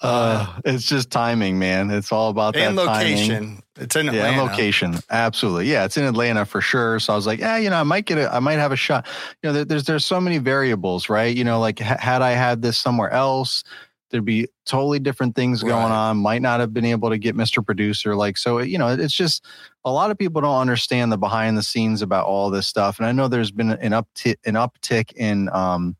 [0.00, 1.90] Uh, it's just timing, man.
[1.90, 3.44] It's all about and that location.
[3.44, 3.62] Timing.
[3.76, 4.36] It's in Atlanta.
[4.36, 4.94] Yeah, location.
[5.10, 5.70] Absolutely.
[5.70, 7.00] Yeah, it's in Atlanta for sure.
[7.00, 8.76] So I was like, yeah, you know, I might get a, I might have a
[8.76, 9.06] shot.
[9.42, 11.34] You know, there, there's there's so many variables, right?
[11.36, 13.64] You know, like had I had this somewhere else,
[14.10, 15.70] there'd be totally different things right.
[15.70, 16.18] going on.
[16.18, 17.64] Might not have been able to get Mr.
[17.64, 18.14] Producer.
[18.14, 19.44] Like, so you know, it's just
[19.84, 22.98] a lot of people don't understand the behind the scenes about all this stuff.
[22.98, 25.96] And I know there's been an uptick an uptick in um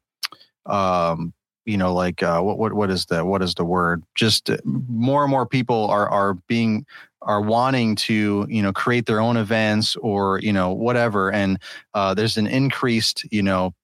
[0.67, 4.51] um you know like uh, what what what is the what is the word just
[4.51, 6.87] uh, more and more people are are being
[7.23, 11.59] are wanting to you know create their own events or you know whatever and
[11.95, 13.75] uh, there's an increased you know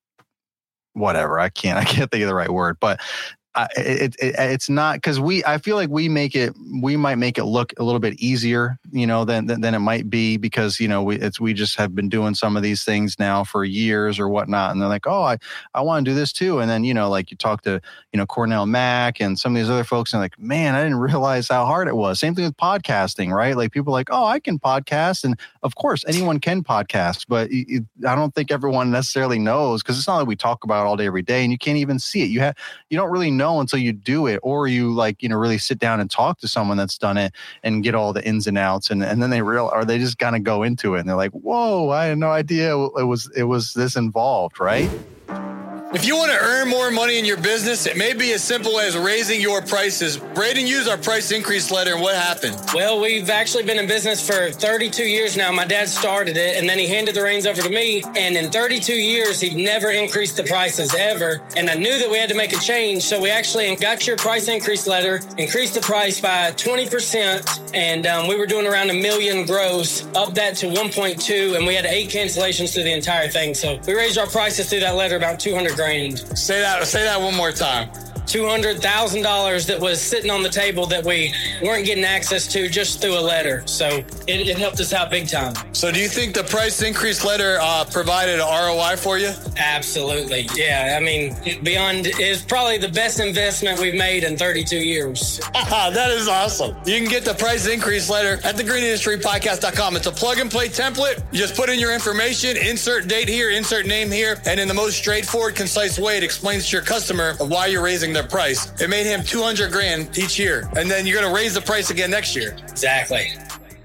[0.93, 3.01] whatever i can't i can't think of the right word but
[3.77, 7.39] it, it, it's not because we i feel like we make it we might make
[7.39, 10.81] it look a little bit easier you know than than, than it might be because
[10.81, 13.65] you know we it's we just have been doing some of these things now for
[13.65, 14.73] years or whatnot.
[14.73, 15.39] And they're like oh i
[15.75, 16.59] i want to do this too.
[16.61, 17.81] And then you know like you talk to
[18.13, 20.99] you know cornell mack and some of these other folks and like man i didn't
[21.11, 22.19] realize how hard it was.
[22.19, 23.57] Same thing with podcasting right?
[23.57, 25.25] Like people like oh i can podcast.
[25.25, 29.99] And of course anyone can podcast but it, i don't think everyone necessarily knows because
[29.99, 31.99] it's not like we talk about it all day every day and you can't even
[31.99, 32.27] see it.
[32.27, 32.57] You have
[32.89, 35.81] you don't really know until you do it or you like you know really sit
[35.81, 37.33] down and talk to someone that's done it
[37.65, 40.19] and get all the ins and outs and, and then they real or they just
[40.19, 43.29] kind of go into it and they're like whoa i had no idea it was
[43.35, 44.91] it was this involved right
[45.93, 48.79] if you want to earn more money in your business, it may be as simple
[48.79, 50.19] as raising your prices.
[50.19, 52.57] Braden used our price increase letter, and what happened?
[52.73, 55.51] Well, we've actually been in business for 32 years now.
[55.51, 58.05] My dad started it, and then he handed the reins over to me.
[58.17, 61.43] And in 32 years, he'd never increased the prices ever.
[61.57, 64.17] And I knew that we had to make a change, so we actually got your
[64.17, 68.95] price increase letter, increased the price by 20%, and um, we were doing around a
[68.95, 73.55] million gross, up that to 1.2, and we had eight cancellations through the entire thing.
[73.55, 76.19] So we raised our prices through that letter about 200 grand.
[76.39, 76.87] Say that.
[76.87, 77.89] Say that one more time.
[78.33, 83.19] $200,000 that was sitting on the table that we weren't getting access to just through
[83.19, 83.63] a letter.
[83.67, 83.89] So
[84.29, 85.55] it, it helped us out big time.
[85.73, 89.33] So, do you think the price increase letter uh, provided an ROI for you?
[89.57, 90.49] Absolutely.
[90.55, 90.97] Yeah.
[90.97, 95.41] I mean, beyond is probably the best investment we've made in 32 years.
[95.55, 96.77] that is awesome.
[96.87, 99.97] You can get the price increase letter at thegreenindustrypodcast.com.
[99.97, 101.23] It's a plug and play template.
[101.33, 104.75] You just put in your information, insert date here, insert name here, and in the
[104.75, 108.73] most straightforward, concise way, it explains to your customer why you're raising their price.
[108.81, 111.91] It made him 200 grand each year, and then you're going to raise the price
[111.91, 112.57] again next year.
[112.69, 113.29] Exactly.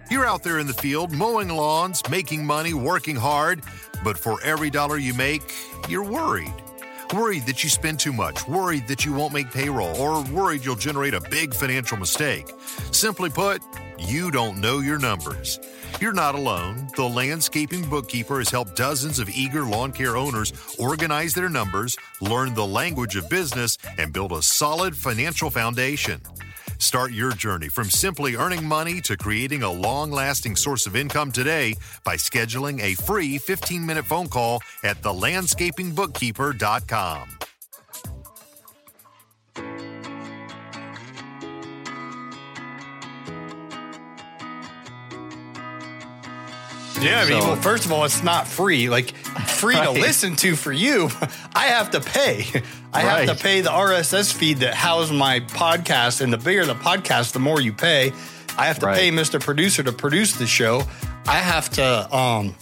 [0.09, 3.63] You're out there in the field mowing lawns, making money, working hard,
[4.03, 5.41] but for every dollar you make,
[5.89, 6.53] you're worried.
[7.13, 10.75] Worried that you spend too much, worried that you won't make payroll, or worried you'll
[10.75, 12.51] generate a big financial mistake.
[12.91, 13.61] Simply put,
[13.99, 15.59] you don't know your numbers.
[16.01, 16.87] You're not alone.
[16.95, 22.53] The Landscaping Bookkeeper has helped dozens of eager lawn care owners organize their numbers, learn
[22.53, 26.21] the language of business, and build a solid financial foundation.
[26.77, 31.31] Start your journey from simply earning money to creating a long lasting source of income
[31.31, 37.29] today by scheduling a free 15 minute phone call at thelandscapingbookkeeper.com.
[47.05, 48.89] Yeah, I mean, So- well, first of all, it's not free.
[48.89, 51.09] Like free to listen to for you.
[51.55, 52.45] I have to pay.
[52.93, 56.75] I have to pay the RSS feed that houses my podcast, and the bigger the
[56.75, 58.11] podcast, the more you pay.
[58.57, 58.97] I have to Right.
[58.97, 59.39] pay Mr.
[59.41, 60.83] Producer to produce the show.
[61.27, 62.55] I have to um,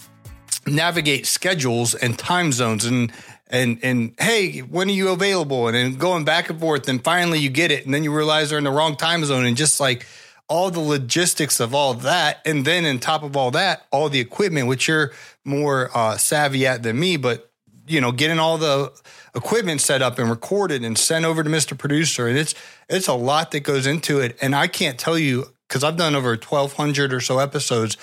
[0.65, 3.11] navigate schedules and time zones and
[3.49, 5.67] and and hey, when are you available?
[5.67, 8.49] And then going back and forth, and finally you get it, and then you realize
[8.49, 10.07] they're in the wrong time zone, and just like
[10.49, 14.19] all the logistics of all that, and then on top of all that, all the
[14.19, 15.11] equipment, which you're
[15.45, 17.49] more uh, savvy at than me, but
[17.87, 18.91] you know, getting all the
[19.35, 21.77] equipment set up and recorded and sent over to Mr.
[21.77, 22.53] Producer, and it's
[22.89, 26.15] it's a lot that goes into it, and I can't tell you because I've done
[26.15, 27.97] over twelve hundred or so episodes.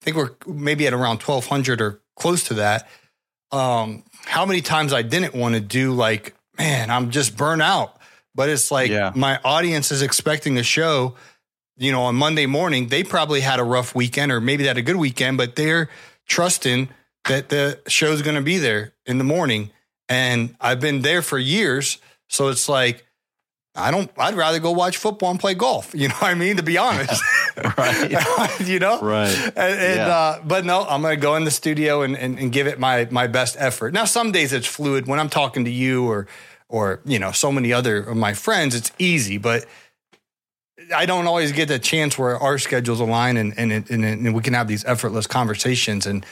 [0.00, 2.88] I think we're maybe at around twelve hundred or close to that.
[3.52, 7.98] Um, how many times I didn't want to do like, man, I'm just burnt out.
[8.34, 9.12] But it's like Yeah.
[9.14, 11.14] my audience is expecting the show,
[11.76, 12.88] you know, on Monday morning.
[12.88, 15.88] They probably had a rough weekend or maybe they had a good weekend, but they're
[16.26, 16.88] trusting
[17.28, 19.70] that the show's going to be there in the morning.
[20.08, 21.98] And I've been there for years.
[22.28, 23.04] So it's like,
[23.74, 25.92] I don't, I'd rather go watch football and play golf.
[25.94, 26.56] You know what I mean?
[26.56, 27.22] To be honest.
[27.78, 28.60] Right.
[28.66, 29.00] you know?
[29.00, 29.34] Right.
[29.34, 30.08] And, and, Yeah.
[30.08, 32.78] uh, but no, I'm going to go in the studio and, and, and give it
[32.78, 33.94] my my best effort.
[33.94, 35.06] Now, some days it's fluid.
[35.06, 36.26] When I'm talking to you or
[36.68, 39.38] or you know so many other of my friends, it's easy.
[39.38, 39.64] But
[40.94, 44.42] I don't always get the chance where our schedules align and and, and, and we
[44.42, 46.06] can have these effortless conversations.
[46.06, 46.24] And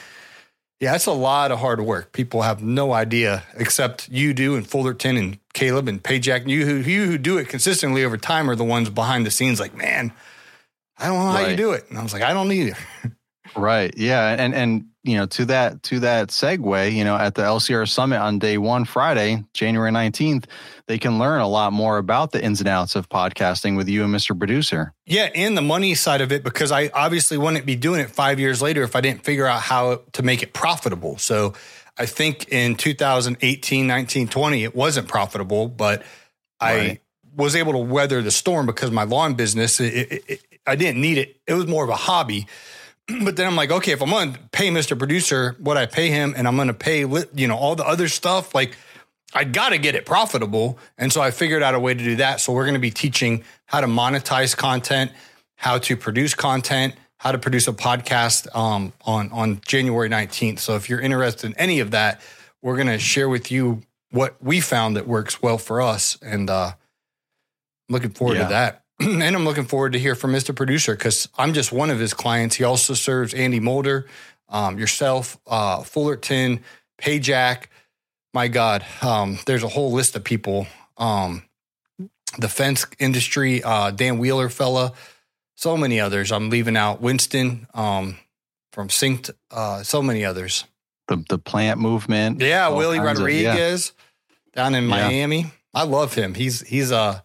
[0.79, 2.11] yeah, it's a lot of hard work.
[2.11, 6.47] People have no idea, except you do, and Fullerton and Caleb and Pajak.
[6.47, 9.59] You who you who do it consistently over time are the ones behind the scenes.
[9.59, 10.11] Like, man,
[10.97, 11.89] I don't know how you do it.
[11.89, 12.77] And I was like, I don't either.
[13.55, 13.93] Right.
[13.97, 14.35] Yeah.
[14.37, 18.19] And and you know, to that to that segue, you know, at the LCR summit
[18.19, 20.45] on day one, Friday, January 19th,
[20.87, 24.03] they can learn a lot more about the ins and outs of podcasting with you
[24.03, 24.37] and Mr.
[24.37, 24.93] Producer.
[25.05, 28.39] Yeah, and the money side of it, because I obviously wouldn't be doing it five
[28.39, 31.19] years later if I didn't figure out how to make it profitable.
[31.19, 31.53] So
[31.97, 36.03] I think in 2018, 19, 20, it wasn't profitable, but
[36.59, 36.99] I
[37.35, 40.99] was able to weather the storm because my lawn business, it, it, it, I didn't
[40.99, 41.39] need it.
[41.45, 42.47] It was more of a hobby.
[43.23, 44.97] But then I'm like, okay, if I'm going to pay Mr.
[44.97, 48.07] Producer what I pay him and I'm going to pay, you know, all the other
[48.07, 48.75] stuff, like
[49.33, 50.79] I got to get it profitable.
[50.97, 52.39] And so I figured out a way to do that.
[52.41, 55.11] So we're going to be teaching how to monetize content,
[55.55, 60.59] how to produce content, how to produce a podcast um, on, on January 19th.
[60.59, 62.21] So if you're interested in any of that,
[62.61, 66.17] we're going to share with you what we found that works well for us.
[66.21, 66.73] And uh, I'm
[67.89, 68.43] looking forward Yeah.
[68.43, 68.84] to that.
[68.99, 70.55] and I'm looking forward to hear from Mr.
[70.55, 72.55] Producer because I'm just one of his clients.
[72.55, 74.07] He also serves Andy Mulder,
[74.49, 76.61] um, yourself, uh, Fullerton,
[77.01, 77.65] Pajak.
[78.33, 80.67] My God, um, there's a whole list of people.
[80.97, 81.43] Um,
[82.37, 84.93] the fence industry, uh, Dan Wheeler fella,
[85.55, 86.31] so many others.
[86.31, 88.17] I'm leaving out Winston um,
[88.73, 90.65] from Synced, uh, so many others.
[91.07, 92.41] The the plant movement.
[92.41, 93.49] Yeah, Willie kinds of- yeah.
[93.49, 93.91] Rodriguez
[94.53, 94.89] down in Yeah.
[95.07, 95.51] Miami.
[95.73, 96.33] I love him.
[96.33, 97.23] He's he's a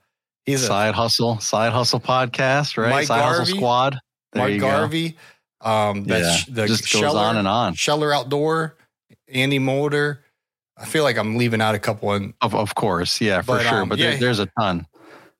[0.51, 2.91] he's a Side hustle, side hustle podcast, right?
[2.91, 3.39] Mike side Garvey.
[3.39, 3.99] hustle squad.
[4.33, 4.67] There Mark you go.
[4.69, 5.17] Garvey.
[5.63, 7.75] Um, that's Yeah, the just goes on and on.
[7.75, 8.77] Scheller Outdoor,
[9.33, 10.25] Andy Mulder.
[10.79, 13.65] I feel like I'm leaving out a couple, and Of of course, yeah, for But,
[13.67, 13.83] sure.
[13.83, 14.11] um, but yeah.
[14.13, 14.87] there, there's a ton.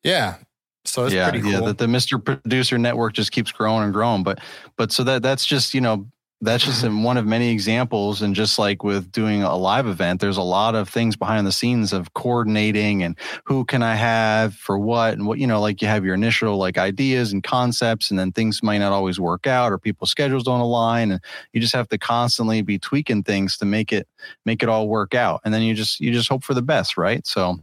[0.05, 0.37] yeah,
[0.85, 1.53] so it's yeah, pretty cool.
[1.53, 1.61] yeah.
[1.61, 2.23] The, the Mr.
[2.23, 4.23] Producer network just keeps growing and growing.
[4.23, 4.41] But
[4.77, 6.07] but so that that's just you know
[6.43, 8.23] that's just in one of many examples.
[8.23, 11.53] And just like with doing a live event, there's a lot of things behind the
[11.53, 15.83] scenes of coordinating and who can I have for what and what, you know, like
[15.83, 19.47] you have your initial like ideas and concepts, and then things might not always work
[19.47, 21.11] out or people's schedules don't align.
[21.11, 21.21] And
[21.53, 24.09] you just have to constantly be tweaking things to make it,
[24.47, 25.41] make it all work out.
[25.45, 27.27] And then you just, you just hope for the best, right?
[27.27, 27.59] So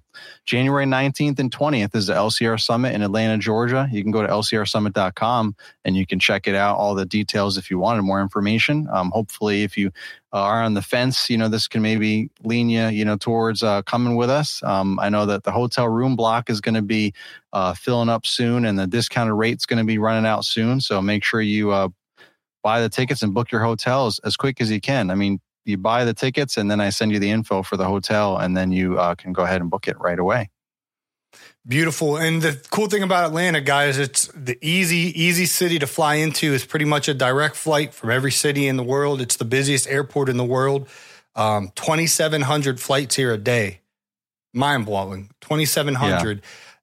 [0.45, 3.88] January 19th and 20th is the LCR Summit in Atlanta, Georgia.
[3.91, 7.70] You can go to lcrsummit.com and you can check it out, all the details if
[7.70, 8.88] you wanted more information.
[8.91, 9.91] Um, hopefully, if you
[10.32, 13.82] are on the fence, you know, this can maybe lean you, you know, towards uh,
[13.84, 14.61] coming with us.
[14.63, 17.13] Um, I know that the hotel room block is going to be
[17.53, 20.82] uh, filling up soon and the discounted rate's going to be running out soon.
[20.82, 21.89] So make sure you uh,
[22.63, 25.09] buy the tickets and book your hotels as quick as you can.
[25.09, 27.86] I mean, you buy the tickets and then I send you the info for the
[27.86, 30.49] hotel and then you uh, can go ahead and book it right away.
[31.68, 32.15] Beautiful.
[32.15, 36.53] And the cool thing about Atlanta, guys, it's the easy, easy city to fly into.
[36.53, 39.20] It's pretty much a direct flight from every city in the world.
[39.20, 40.88] It's the busiest airport in the world.
[41.36, 43.82] Um, 2,700 flights here a day.
[44.53, 45.30] Mind blowing.
[45.41, 46.41] 2,700.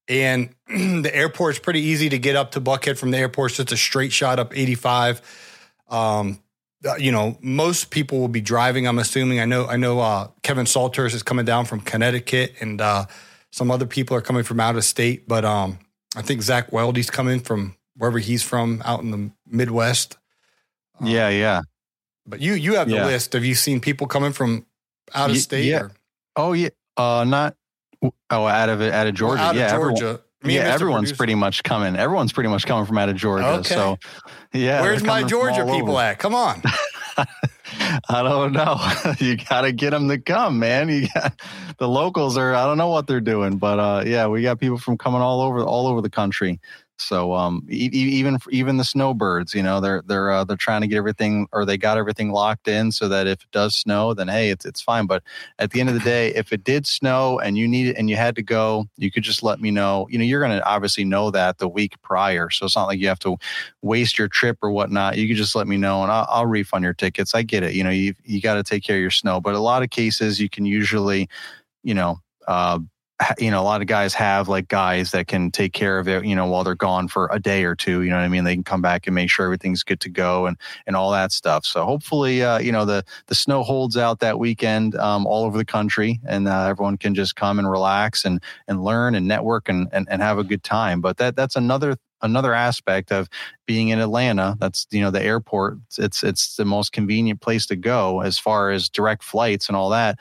[0.09, 0.49] Yeah.
[0.69, 3.53] And the airport's pretty easy to get up to Buckhead from the airport.
[3.53, 5.23] So it's a straight shot up 85.
[5.89, 6.41] Um,
[6.87, 8.87] uh, you know, most people will be driving.
[8.87, 9.41] I'm assuming.
[9.41, 9.67] I know.
[9.67, 10.01] I know.
[10.01, 13.07] Uh, Kevin Salters is coming down from Connecticut, and uh,
[13.51, 15.27] some other people are coming from out of state.
[15.27, 15.79] But um,
[16.17, 20.17] I think Zach Weldy's coming from wherever he's from, out in the Midwest.
[21.01, 21.63] Um, yeah, yeah.
[22.27, 23.07] But you you have the yeah.
[23.07, 23.33] list.
[23.33, 24.67] Have you seen people coming from
[25.15, 25.65] out of state?
[25.65, 25.83] Yeah.
[25.83, 25.93] Or?
[26.37, 26.71] Oh yeah.
[26.97, 27.57] Uh, not.
[28.31, 29.41] Oh, out of out of Georgia.
[29.41, 30.05] Well, out yeah, of Georgia.
[30.05, 31.17] Everyone, yeah, everyone's producer.
[31.17, 31.97] pretty much coming.
[31.97, 33.47] Everyone's pretty much coming from out of Georgia.
[33.47, 33.75] Okay.
[33.75, 33.99] So,
[34.53, 34.83] yeah.
[34.83, 36.01] Where's my Georgia people over.
[36.03, 36.19] at?
[36.19, 36.63] Come on.
[37.17, 38.79] I don't know.
[39.19, 40.89] you got to get them to come, man.
[40.89, 41.41] You got
[41.79, 42.55] the locals are.
[42.55, 45.41] I don't know what they're doing, but uh, yeah, we got people from coming all
[45.41, 46.61] over all over the country.
[46.97, 50.87] So um, e- even even the snowbirds, you know, they're they're uh, they're trying to
[50.87, 54.29] get everything, or they got everything locked in, so that if it does snow, then
[54.29, 55.07] hey, it's it's fine.
[55.07, 55.25] But
[55.59, 58.15] at the end of the day, if it did snow and you needed and you
[58.17, 60.07] had to go, you could just let me know.
[60.09, 63.01] You know, you're going to obviously know that the week prior, so it's not like
[63.01, 63.37] you have to
[63.83, 65.19] waste your trip or whatnot.
[65.19, 67.35] You could just let me know, and I'll, I'll refund your tickets.
[67.35, 67.75] I get it.
[67.75, 69.91] You know, you you got to take care of your snow, but a lot of
[69.91, 71.29] cases you can usually,
[71.83, 72.19] you know.
[72.49, 72.79] Uh,
[73.39, 76.25] you know, a lot of guys have like guys that can take care of it,
[76.25, 78.03] you know, while they're gone for a day or two.
[78.03, 78.45] You know what I mean?
[78.45, 80.57] They can come back and make sure everything's good to go and
[80.87, 81.65] and all that stuff.
[81.65, 85.57] So hopefully, uh, you know, the the snow holds out that weekend um, all over
[85.57, 89.69] the country, and uh, everyone can just come and relax and and learn and network
[89.69, 91.01] and, and and have a good time.
[91.01, 93.29] But that that's another another aspect of
[93.67, 94.57] being in Atlanta.
[94.59, 95.79] That's you know the airport.
[95.99, 99.91] It's it's the most convenient place to go as far as direct flights and all
[99.91, 100.19] that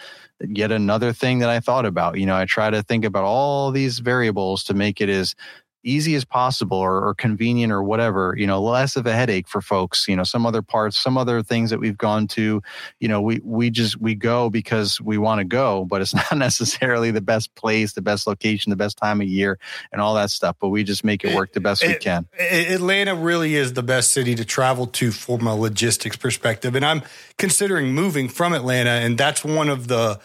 [0.50, 2.18] yet another thing that I thought about.
[2.18, 5.36] You know, I try to think about all these variables to make it as
[5.84, 9.62] easy as possible or, or, convenient or whatever you know less of a headache for
[9.62, 12.62] folks you know some other parts some other things that we've gone to
[13.00, 16.38] you know we we just we go because we want to go but it's not
[16.38, 19.60] necessarily the best place the best location the best time of year
[19.92, 22.28] and all that stuff but we just make it work the best it, we can
[22.40, 27.02] atlanta really is the best city to travel to from a logistics perspective and i'm
[27.38, 30.20] considering moving from atlanta and that's one of the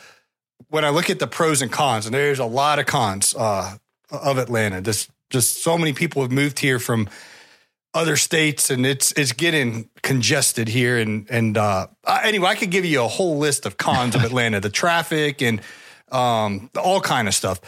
[0.69, 3.77] when I look at the pros and cons, and there's a lot of cons uh,
[4.11, 4.81] of Atlanta.
[4.81, 7.09] Just just so many people have moved here from
[7.95, 10.99] other states, and it's it's getting congested here.
[10.99, 14.61] And and uh, anyway, I could give you a whole list of cons of Atlanta,
[14.61, 15.61] the traffic and
[16.11, 17.61] um, all kind of stuff.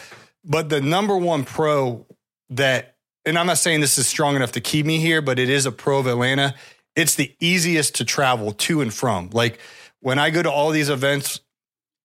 [0.43, 2.05] But the number one pro
[2.49, 2.95] that,
[3.25, 5.65] and I'm not saying this is strong enough to keep me here, but it is
[5.65, 6.55] a pro of Atlanta.
[6.95, 9.29] It's the easiest to travel to and from.
[9.31, 9.59] Like
[9.99, 11.39] when I go to all these events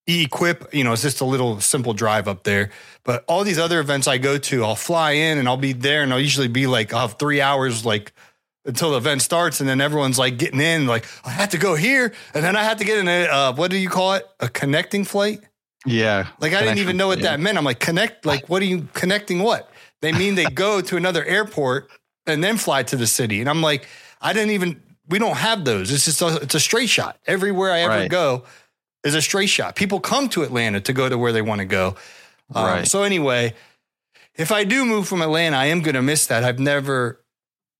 [0.06, 2.70] equip you know it's just a little simple drive up there.
[3.04, 6.02] But all these other events i go to i'll fly in and i'll be there
[6.02, 8.12] and i'll usually be like i'll have three hours like
[8.64, 11.76] until the event starts and then everyone's like getting in like i have to go
[11.76, 14.24] here and then i have to get in a uh, what do you call it?
[14.40, 15.40] A connecting flight?
[15.84, 17.30] Yeah like i didn't even know what yeah.
[17.30, 17.56] that meant.
[17.58, 19.70] I'm like connect like what are you connecting what?
[20.02, 21.88] They mean they go to another airport
[22.26, 23.40] and then fly to the city.
[23.40, 23.86] And i'm like
[24.20, 25.92] i didn't even we don't have those.
[25.92, 27.18] It's just a, it's a straight shot.
[27.26, 28.10] Everywhere i ever right.
[28.10, 28.42] go
[29.06, 29.76] is a straight shot.
[29.76, 31.96] People come to Atlanta to go to where they want to go.
[32.54, 32.86] Um, right.
[32.86, 33.54] So anyway,
[34.34, 36.44] if I do move from Atlanta, I am going to miss that.
[36.44, 37.20] I've never,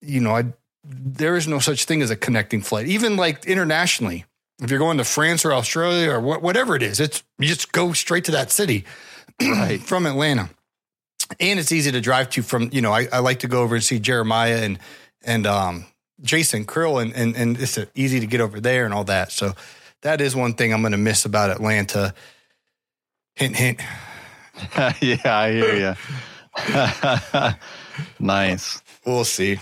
[0.00, 0.44] you know, I
[0.88, 4.24] there is no such thing as a connecting flight, even like internationally.
[4.62, 7.72] If you're going to France or Australia or wh- whatever it is, it's you just
[7.72, 8.84] go straight to that city
[9.42, 9.80] right.
[9.80, 10.48] from Atlanta,
[11.40, 12.42] and it's easy to drive to.
[12.42, 14.78] From you know, I, I like to go over and see Jeremiah and
[15.24, 15.86] and um,
[16.22, 19.30] Jason Creel, and and and it's easy to get over there and all that.
[19.32, 19.52] So
[20.03, 22.14] that is one thing I'm going to miss about Atlanta.
[23.34, 23.80] Hint, hint.
[25.01, 25.97] yeah, I hear
[26.68, 27.53] you.
[28.18, 28.82] nice.
[29.05, 29.59] We'll see.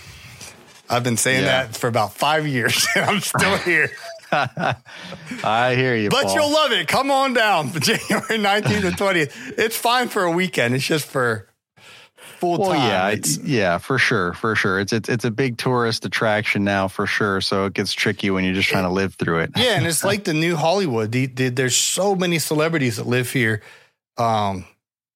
[0.89, 1.63] I've been saying yeah.
[1.65, 3.91] that for about five years, and I'm still here.
[4.31, 6.35] I hear you, but Paul.
[6.35, 6.87] you'll love it.
[6.87, 9.53] Come on down January 19th and 20th.
[9.57, 10.75] It's fine for a weekend.
[10.75, 11.47] It's just for
[12.45, 12.89] full well, time.
[12.89, 14.79] yeah, It's- yeah, for sure, for sure.
[14.79, 17.41] It's it's it's a big tourist attraction now, for sure.
[17.41, 19.51] So it gets tricky when you're just trying to live through it.
[19.57, 21.11] yeah, and it's like the new Hollywood.
[21.11, 23.61] The, the, there's so many celebrities that live here,
[24.17, 24.65] um,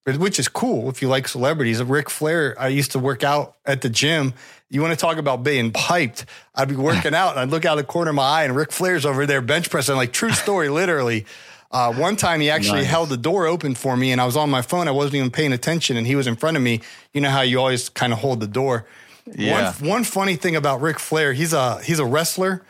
[0.06, 1.82] which is cool if you like celebrities.
[1.84, 4.34] Ric Flair, I used to work out at the gym.
[4.72, 6.26] You want to talk about being hyped?
[6.56, 8.56] I'd be working out and I'd look out of the corner of my eye and
[8.56, 9.96] Ric Flair's over there bench pressing.
[9.96, 11.26] Like true story, literally.
[11.72, 12.90] Uh, one time he actually Nice.
[12.90, 14.88] held the door open for me and I was on my phone.
[14.88, 16.82] I wasn't even paying attention and he was in front of me.
[17.14, 18.88] You know how you always kind of hold the door.
[19.32, 19.74] Yeah.
[19.80, 22.66] One, one funny thing about Ric Flair, he's a he's a wrestler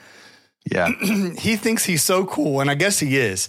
[0.69, 0.89] Yeah,
[1.37, 3.47] he thinks he's so cool, and I guess he is.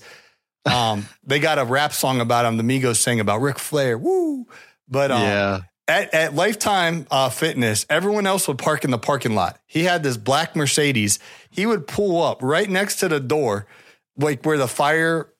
[0.64, 2.57] Um, they got a rap song about him.
[2.57, 3.98] The Migos sang about Ric Flair.
[3.98, 4.46] Woo!
[4.88, 9.34] But um, yeah, at, at Lifetime uh, Fitness, everyone else would park in the parking
[9.34, 9.59] lot.
[9.66, 11.18] He had this black Mercedes.
[11.51, 13.66] He would pull up right next to the door,
[14.16, 15.32] like where the fire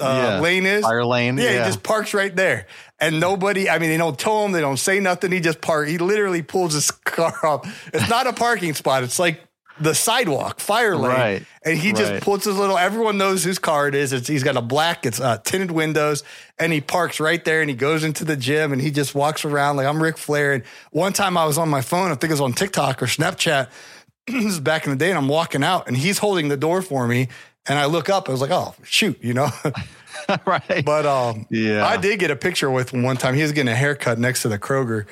[0.00, 0.04] uh,
[0.36, 0.40] Yeah.
[0.40, 0.82] lane is.
[0.82, 1.38] fire lane.
[1.38, 2.66] Yeah, Yeah, he just parks right there.
[2.98, 5.32] And nobody, I mean, they don't tow him, they don't say nothing.
[5.32, 5.88] He just park.
[5.88, 7.66] He literally pulls his car up.
[7.92, 9.02] It's not a parking spot.
[9.02, 9.40] It's like
[9.78, 11.10] the sidewalk, fire lane.
[11.12, 11.96] Right, And he right.
[11.98, 14.14] just puts his little, everyone knows whose car it is.
[14.14, 16.24] It's, he's got a black, it's uh, tinted windows,
[16.58, 19.44] and he parks right there and he goes into the gym and he just walks
[19.44, 20.54] around like I'm Ric Flair.
[20.54, 23.06] And one time I was on my phone, I think it was on TikTok or
[23.06, 23.68] Snapchat.
[24.26, 26.80] this is back in the day, and I'm walking out and he's holding the door
[26.80, 27.28] for me.
[27.68, 29.48] And I look up, I was like, oh, shoot, you know?
[30.46, 30.84] right.
[30.84, 31.86] But um, Yeah.
[31.86, 33.34] I did get a picture with him one time.
[33.34, 35.06] He was getting a haircut next to the Kroger.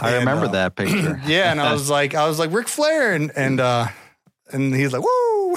[0.00, 1.20] I and, remember uh, that picture.
[1.26, 3.86] Yeah, and I was like, I was like Ric Flair, and and uh,
[4.52, 5.56] and he's like, woo.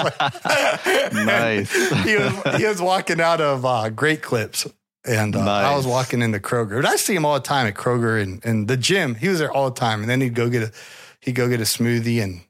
[0.00, 1.70] Like- Nice.
[2.04, 4.66] he was he was walking out of uh, Great Clips,
[5.04, 6.78] and uh, I was walking into Kroger.
[6.78, 9.16] And I see him all the time at Kroger and and the gym.
[9.16, 10.72] He was there all the time, and then he'd go get a
[11.20, 12.40] he'd go get a smoothie, and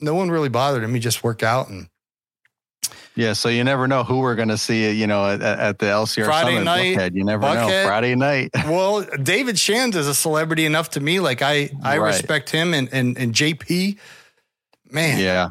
[0.00, 0.94] no one really bothered him.
[0.94, 1.88] He just worked out and.
[3.16, 5.86] Yeah, so you never know who we're going to see, you know, at, at the
[5.86, 6.64] LCR Friday Summit.
[6.64, 7.14] night, Buckhead.
[7.16, 7.68] You never Buckhead.
[7.68, 7.84] know.
[7.84, 8.50] Friday night.
[8.66, 11.18] Well, David Shands is a celebrity enough to me.
[11.18, 12.06] Like I, I Right.
[12.14, 13.98] respect him and and and JP.
[14.92, 15.48] Man, Yeah.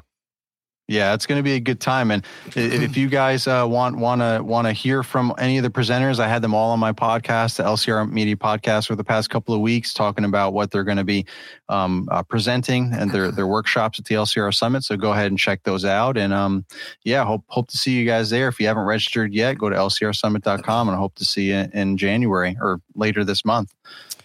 [0.87, 2.11] Yeah, it's going to be a good time.
[2.11, 2.25] And
[2.55, 6.17] if you guys uh, want want to want to hear from any of the presenters,
[6.17, 9.53] I had them all on my podcast, the LCR Media Podcast, for the past couple
[9.53, 11.25] of weeks, talking about what they're going to be
[11.67, 14.85] um, uh, presenting and their their workshops at the LCR Summit.
[14.85, 16.15] So go ahead and check those out.
[16.15, 16.65] And um,
[17.03, 18.47] yeah, hope hope to see you guys there.
[18.47, 22.55] If you haven't registered yet, go to lcrsummit.com and hope to see you in January
[22.61, 23.73] or later this month.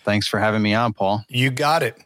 [0.05, 1.25] Thanks for having me on, Paul.
[1.29, 2.05] You got it.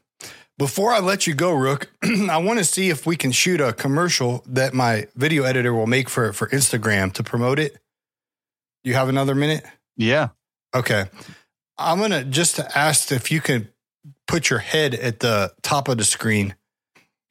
[0.59, 3.75] Before I let you go, Rook, I want to see if we can shoot a
[3.75, 7.77] commercial that my video editor will make for for Instagram to promote it.
[8.83, 9.65] You have another minute?
[9.97, 10.29] Yeah.
[10.75, 11.07] Okay.
[11.77, 13.69] I'm gonna just ask if you can
[14.27, 16.55] put your head at the top of the screen.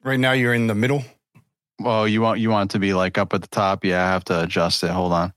[0.04, 1.04] Right now, you're in the middle.
[1.80, 3.84] Well, you want you want it to be like up at the top.
[3.84, 4.90] Yeah, I have to adjust it.
[4.90, 5.32] Hold on.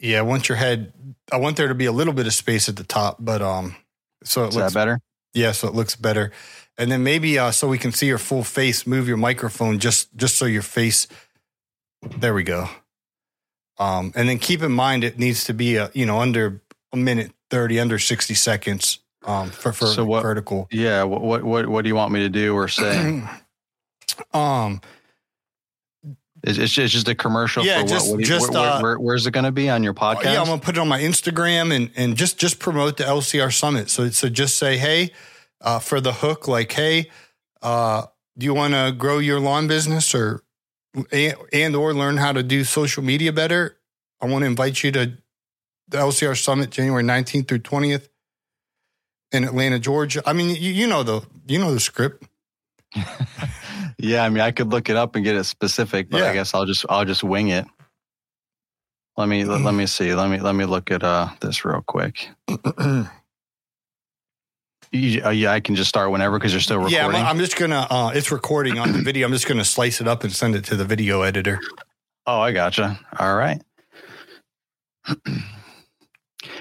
[0.00, 0.92] Yeah, I want your head.
[1.30, 3.76] I want there to be a little bit of space at the top, but um,
[4.24, 5.00] so it Is looks that better?
[5.32, 6.32] Yeah, so it looks better.
[6.80, 10.16] And then maybe uh, so we can see your full face, move your microphone just
[10.16, 11.06] just so your face.
[12.18, 12.68] There we go.
[13.78, 16.60] Um, and then keep in mind it needs to be a you know under
[16.92, 18.98] a minute thirty, under sixty seconds.
[19.26, 20.66] Um, for for So what- vertical.
[20.72, 21.02] Yeah.
[21.04, 23.22] What, what what what do you want me to do or say?
[24.34, 24.80] um,
[26.42, 27.62] It's, it's, just, it's just a commercial.
[27.64, 29.68] Yeah, for just- what, what you- just, where, uh, where, where's it going to be
[29.68, 30.24] on your podcast?
[30.24, 33.52] yeah, I'm gonna put it on my Instagram and and just just promote the LCR
[33.52, 33.90] summit.
[33.90, 35.10] So so just say hey,
[35.60, 37.10] uh, for the hook, like hey,
[37.62, 38.06] uh,
[38.38, 40.42] do you want to grow your lawn business or
[41.12, 43.76] and, and or learn how to do social media better?
[44.20, 45.12] I want to invite you to
[45.88, 48.08] the LCR summit January 19th through 20th
[49.32, 50.22] in Atlanta, Georgia.
[50.26, 52.24] I mean, you, you know the you know the script.
[53.98, 56.30] yeah, I mean, I could look it up and get it specific, but Yeah.
[56.30, 57.66] I guess I'll just I'll just wing it.
[59.16, 60.14] Let me let, let me see.
[60.14, 62.28] Let me let me look at uh this real quick.
[64.92, 67.20] You, uh, yeah, I can just start whenever because you're still yeah, recording.
[67.22, 67.86] I'm, I'm just gonna.
[67.88, 69.26] Uh, it's recording on the video.
[69.26, 71.60] I'm just gonna slice it up and send it to the video editor.
[72.26, 72.98] Oh, I gotcha.
[73.18, 73.62] All right.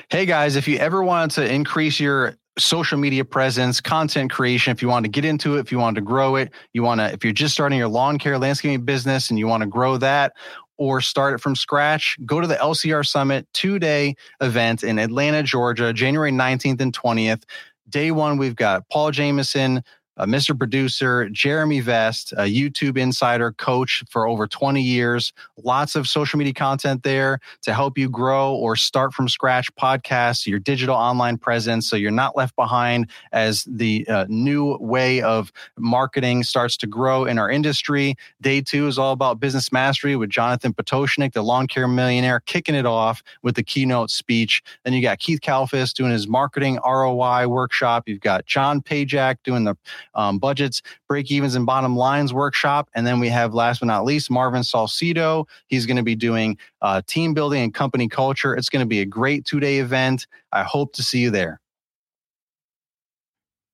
[0.10, 4.82] hey guys, if you ever wanted to increase your social media presence, content creation, if
[4.82, 7.12] you want to get into it, if you want to grow it, you want to,
[7.12, 10.34] if you're just starting your lawn care landscaping business and you want to grow that
[10.78, 15.44] or start it from scratch, go to the LCR Summit two day event in Atlanta,
[15.44, 17.44] Georgia, January 19th and 20th.
[17.90, 19.84] Day one, we've got Paul Jamison,
[20.20, 20.58] uh, Mr.
[20.58, 25.32] Producer, Jeremy Vest, a YouTube insider coach for over 20 years.
[25.64, 30.46] Lots of social media content there to help you grow or start from scratch podcasts,
[30.46, 35.54] your digital online presence, so you're not left behind as the uh, new way of
[35.78, 38.16] marketing starts to grow in our industry.
[38.42, 42.76] Day two is all about business mastery with Jonathan Potoshnik, the lawn care millionaire, kicking
[42.76, 44.62] it off with the keynote speech.
[44.84, 48.04] Then you got Keith Kalfas doing his marketing ROI workshop.
[48.08, 49.78] You've got John Pajak doing the
[50.16, 52.90] um, budgets, break evens, and bottom lines workshop.
[52.94, 55.48] And then we have, last but not least, Marvin Salcido.
[55.68, 58.56] He's going to be doing uh, team building and company culture.
[58.56, 60.28] It's going to be a great two day event.
[60.52, 61.60] I hope to see you there.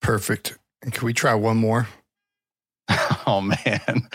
[0.02, 0.58] Perfect.
[0.92, 1.88] Can we try one more?
[3.26, 4.08] oh man,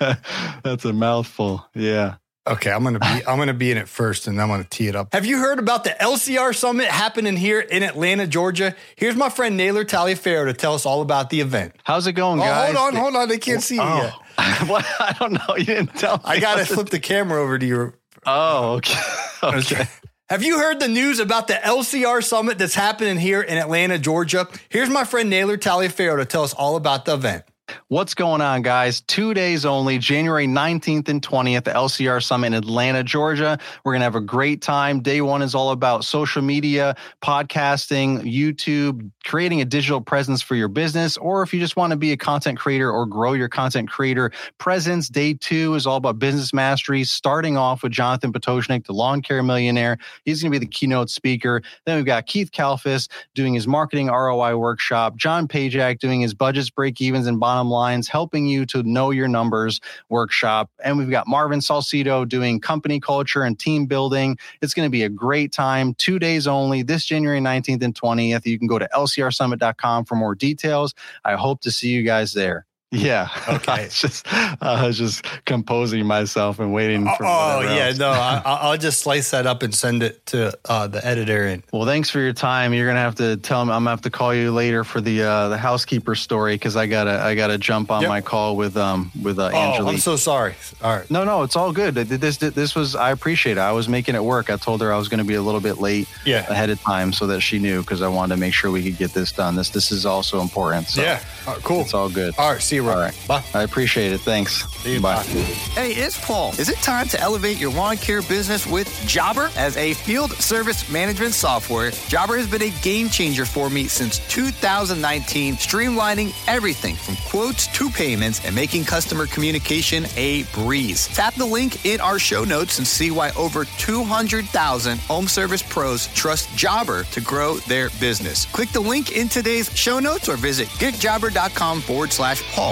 [0.64, 1.68] that's a mouthful.
[1.74, 2.14] Yeah.
[2.46, 4.88] Okay, I'm gonna be I'm gonna be in it first, and then I'm gonna tee
[4.88, 5.12] it up.
[5.12, 8.74] Have you heard about the LCR Summit happening here in Atlanta, Georgia?
[8.96, 11.74] Here's my friend Naylor Taliaferro to tell us all about the event.
[11.84, 12.74] How's it going, oh, guys?
[12.74, 13.28] Hold on, hold on.
[13.28, 14.20] They can't see you oh.
[14.38, 14.62] yet.
[14.68, 15.56] well, I don't know.
[15.56, 16.22] You didn't tell me.
[16.24, 17.92] I gotta flip the camera over to you.
[18.26, 19.00] Oh, okay.
[19.42, 19.86] okay.
[20.28, 24.48] Have you heard the news about the LCR Summit that's happening here in Atlanta, Georgia?
[24.70, 27.44] Here's my friend Naylor Taliaferro to tell us all about the event.
[27.88, 29.02] What's going on, guys?
[29.02, 33.58] Two days only, January 19th and 20th, the LCR Summit in Atlanta, Georgia.
[33.84, 35.00] We're going to have a great time.
[35.00, 40.68] Day one is all about social media, podcasting, YouTube, creating a digital presence for your
[40.68, 43.90] business, or if you just want to be a content creator or grow your content
[43.90, 45.08] creator presence.
[45.08, 49.42] Day two is all about business mastery, starting off with Jonathan Potoshnik, the lawn care
[49.42, 49.98] millionaire.
[50.24, 51.62] He's going to be the keynote speaker.
[51.84, 56.70] Then we've got Keith Kalfas doing his marketing ROI workshop, John Pajak doing his budgets,
[56.70, 59.78] break evens, and bottom lines, helping you to know your numbers
[60.08, 60.70] workshop.
[60.82, 64.38] And we've got Marvin Salcido doing company culture and team building.
[64.62, 68.46] It's going to be a great time, two days only, this January 19th and 20th.
[68.46, 70.94] You can go to lcrsummit.com for more details.
[71.26, 72.64] I hope to see you guys there.
[72.92, 73.28] Yeah.
[73.52, 73.72] Okay.
[73.72, 77.24] I was just I was just composing myself and waiting for.
[77.26, 77.98] Oh yeah, else.
[77.98, 81.44] no, I, will just slice that up and send it to uh, the editor.
[81.44, 82.72] And well, thanks for your time.
[82.72, 83.72] You're gonna have to tell me.
[83.72, 86.86] I'm gonna have to call you later for the uh, the housekeeper story because I
[86.86, 88.08] gotta I gotta jump on yep.
[88.08, 90.54] my call with um with uh, oh, I'm so sorry.
[90.82, 91.10] All right.
[91.10, 91.94] No, no, it's all good.
[91.94, 93.60] This this was I appreciate it.
[93.60, 94.48] I was making it work.
[94.50, 96.08] I told her I was gonna be a little bit late.
[96.24, 96.48] Yeah.
[96.50, 98.98] Ahead of time so that she knew because I wanted to make sure we could
[98.98, 99.56] get this done.
[99.56, 100.88] This this is also important.
[100.88, 101.20] So yeah.
[101.62, 101.82] cool.
[101.82, 102.34] It's all good.
[102.38, 102.60] All right.
[102.60, 102.81] See you.
[102.90, 103.14] All right.
[103.28, 103.42] Bye.
[103.54, 104.20] I appreciate it.
[104.20, 104.64] Thanks.
[104.82, 105.00] See you.
[105.00, 105.22] Bye.
[105.22, 106.52] Hey, it's Paul.
[106.58, 109.50] Is it time to elevate your lawn care business with Jobber?
[109.56, 114.18] As a field service management software, Jobber has been a game changer for me since
[114.28, 121.08] 2019, streamlining everything from quotes to payments and making customer communication a breeze.
[121.08, 126.08] Tap the link in our show notes and see why over 200,000 home service pros
[126.08, 128.46] trust Jobber to grow their business.
[128.46, 132.71] Click the link in today's show notes or visit getjobber.com forward slash Paul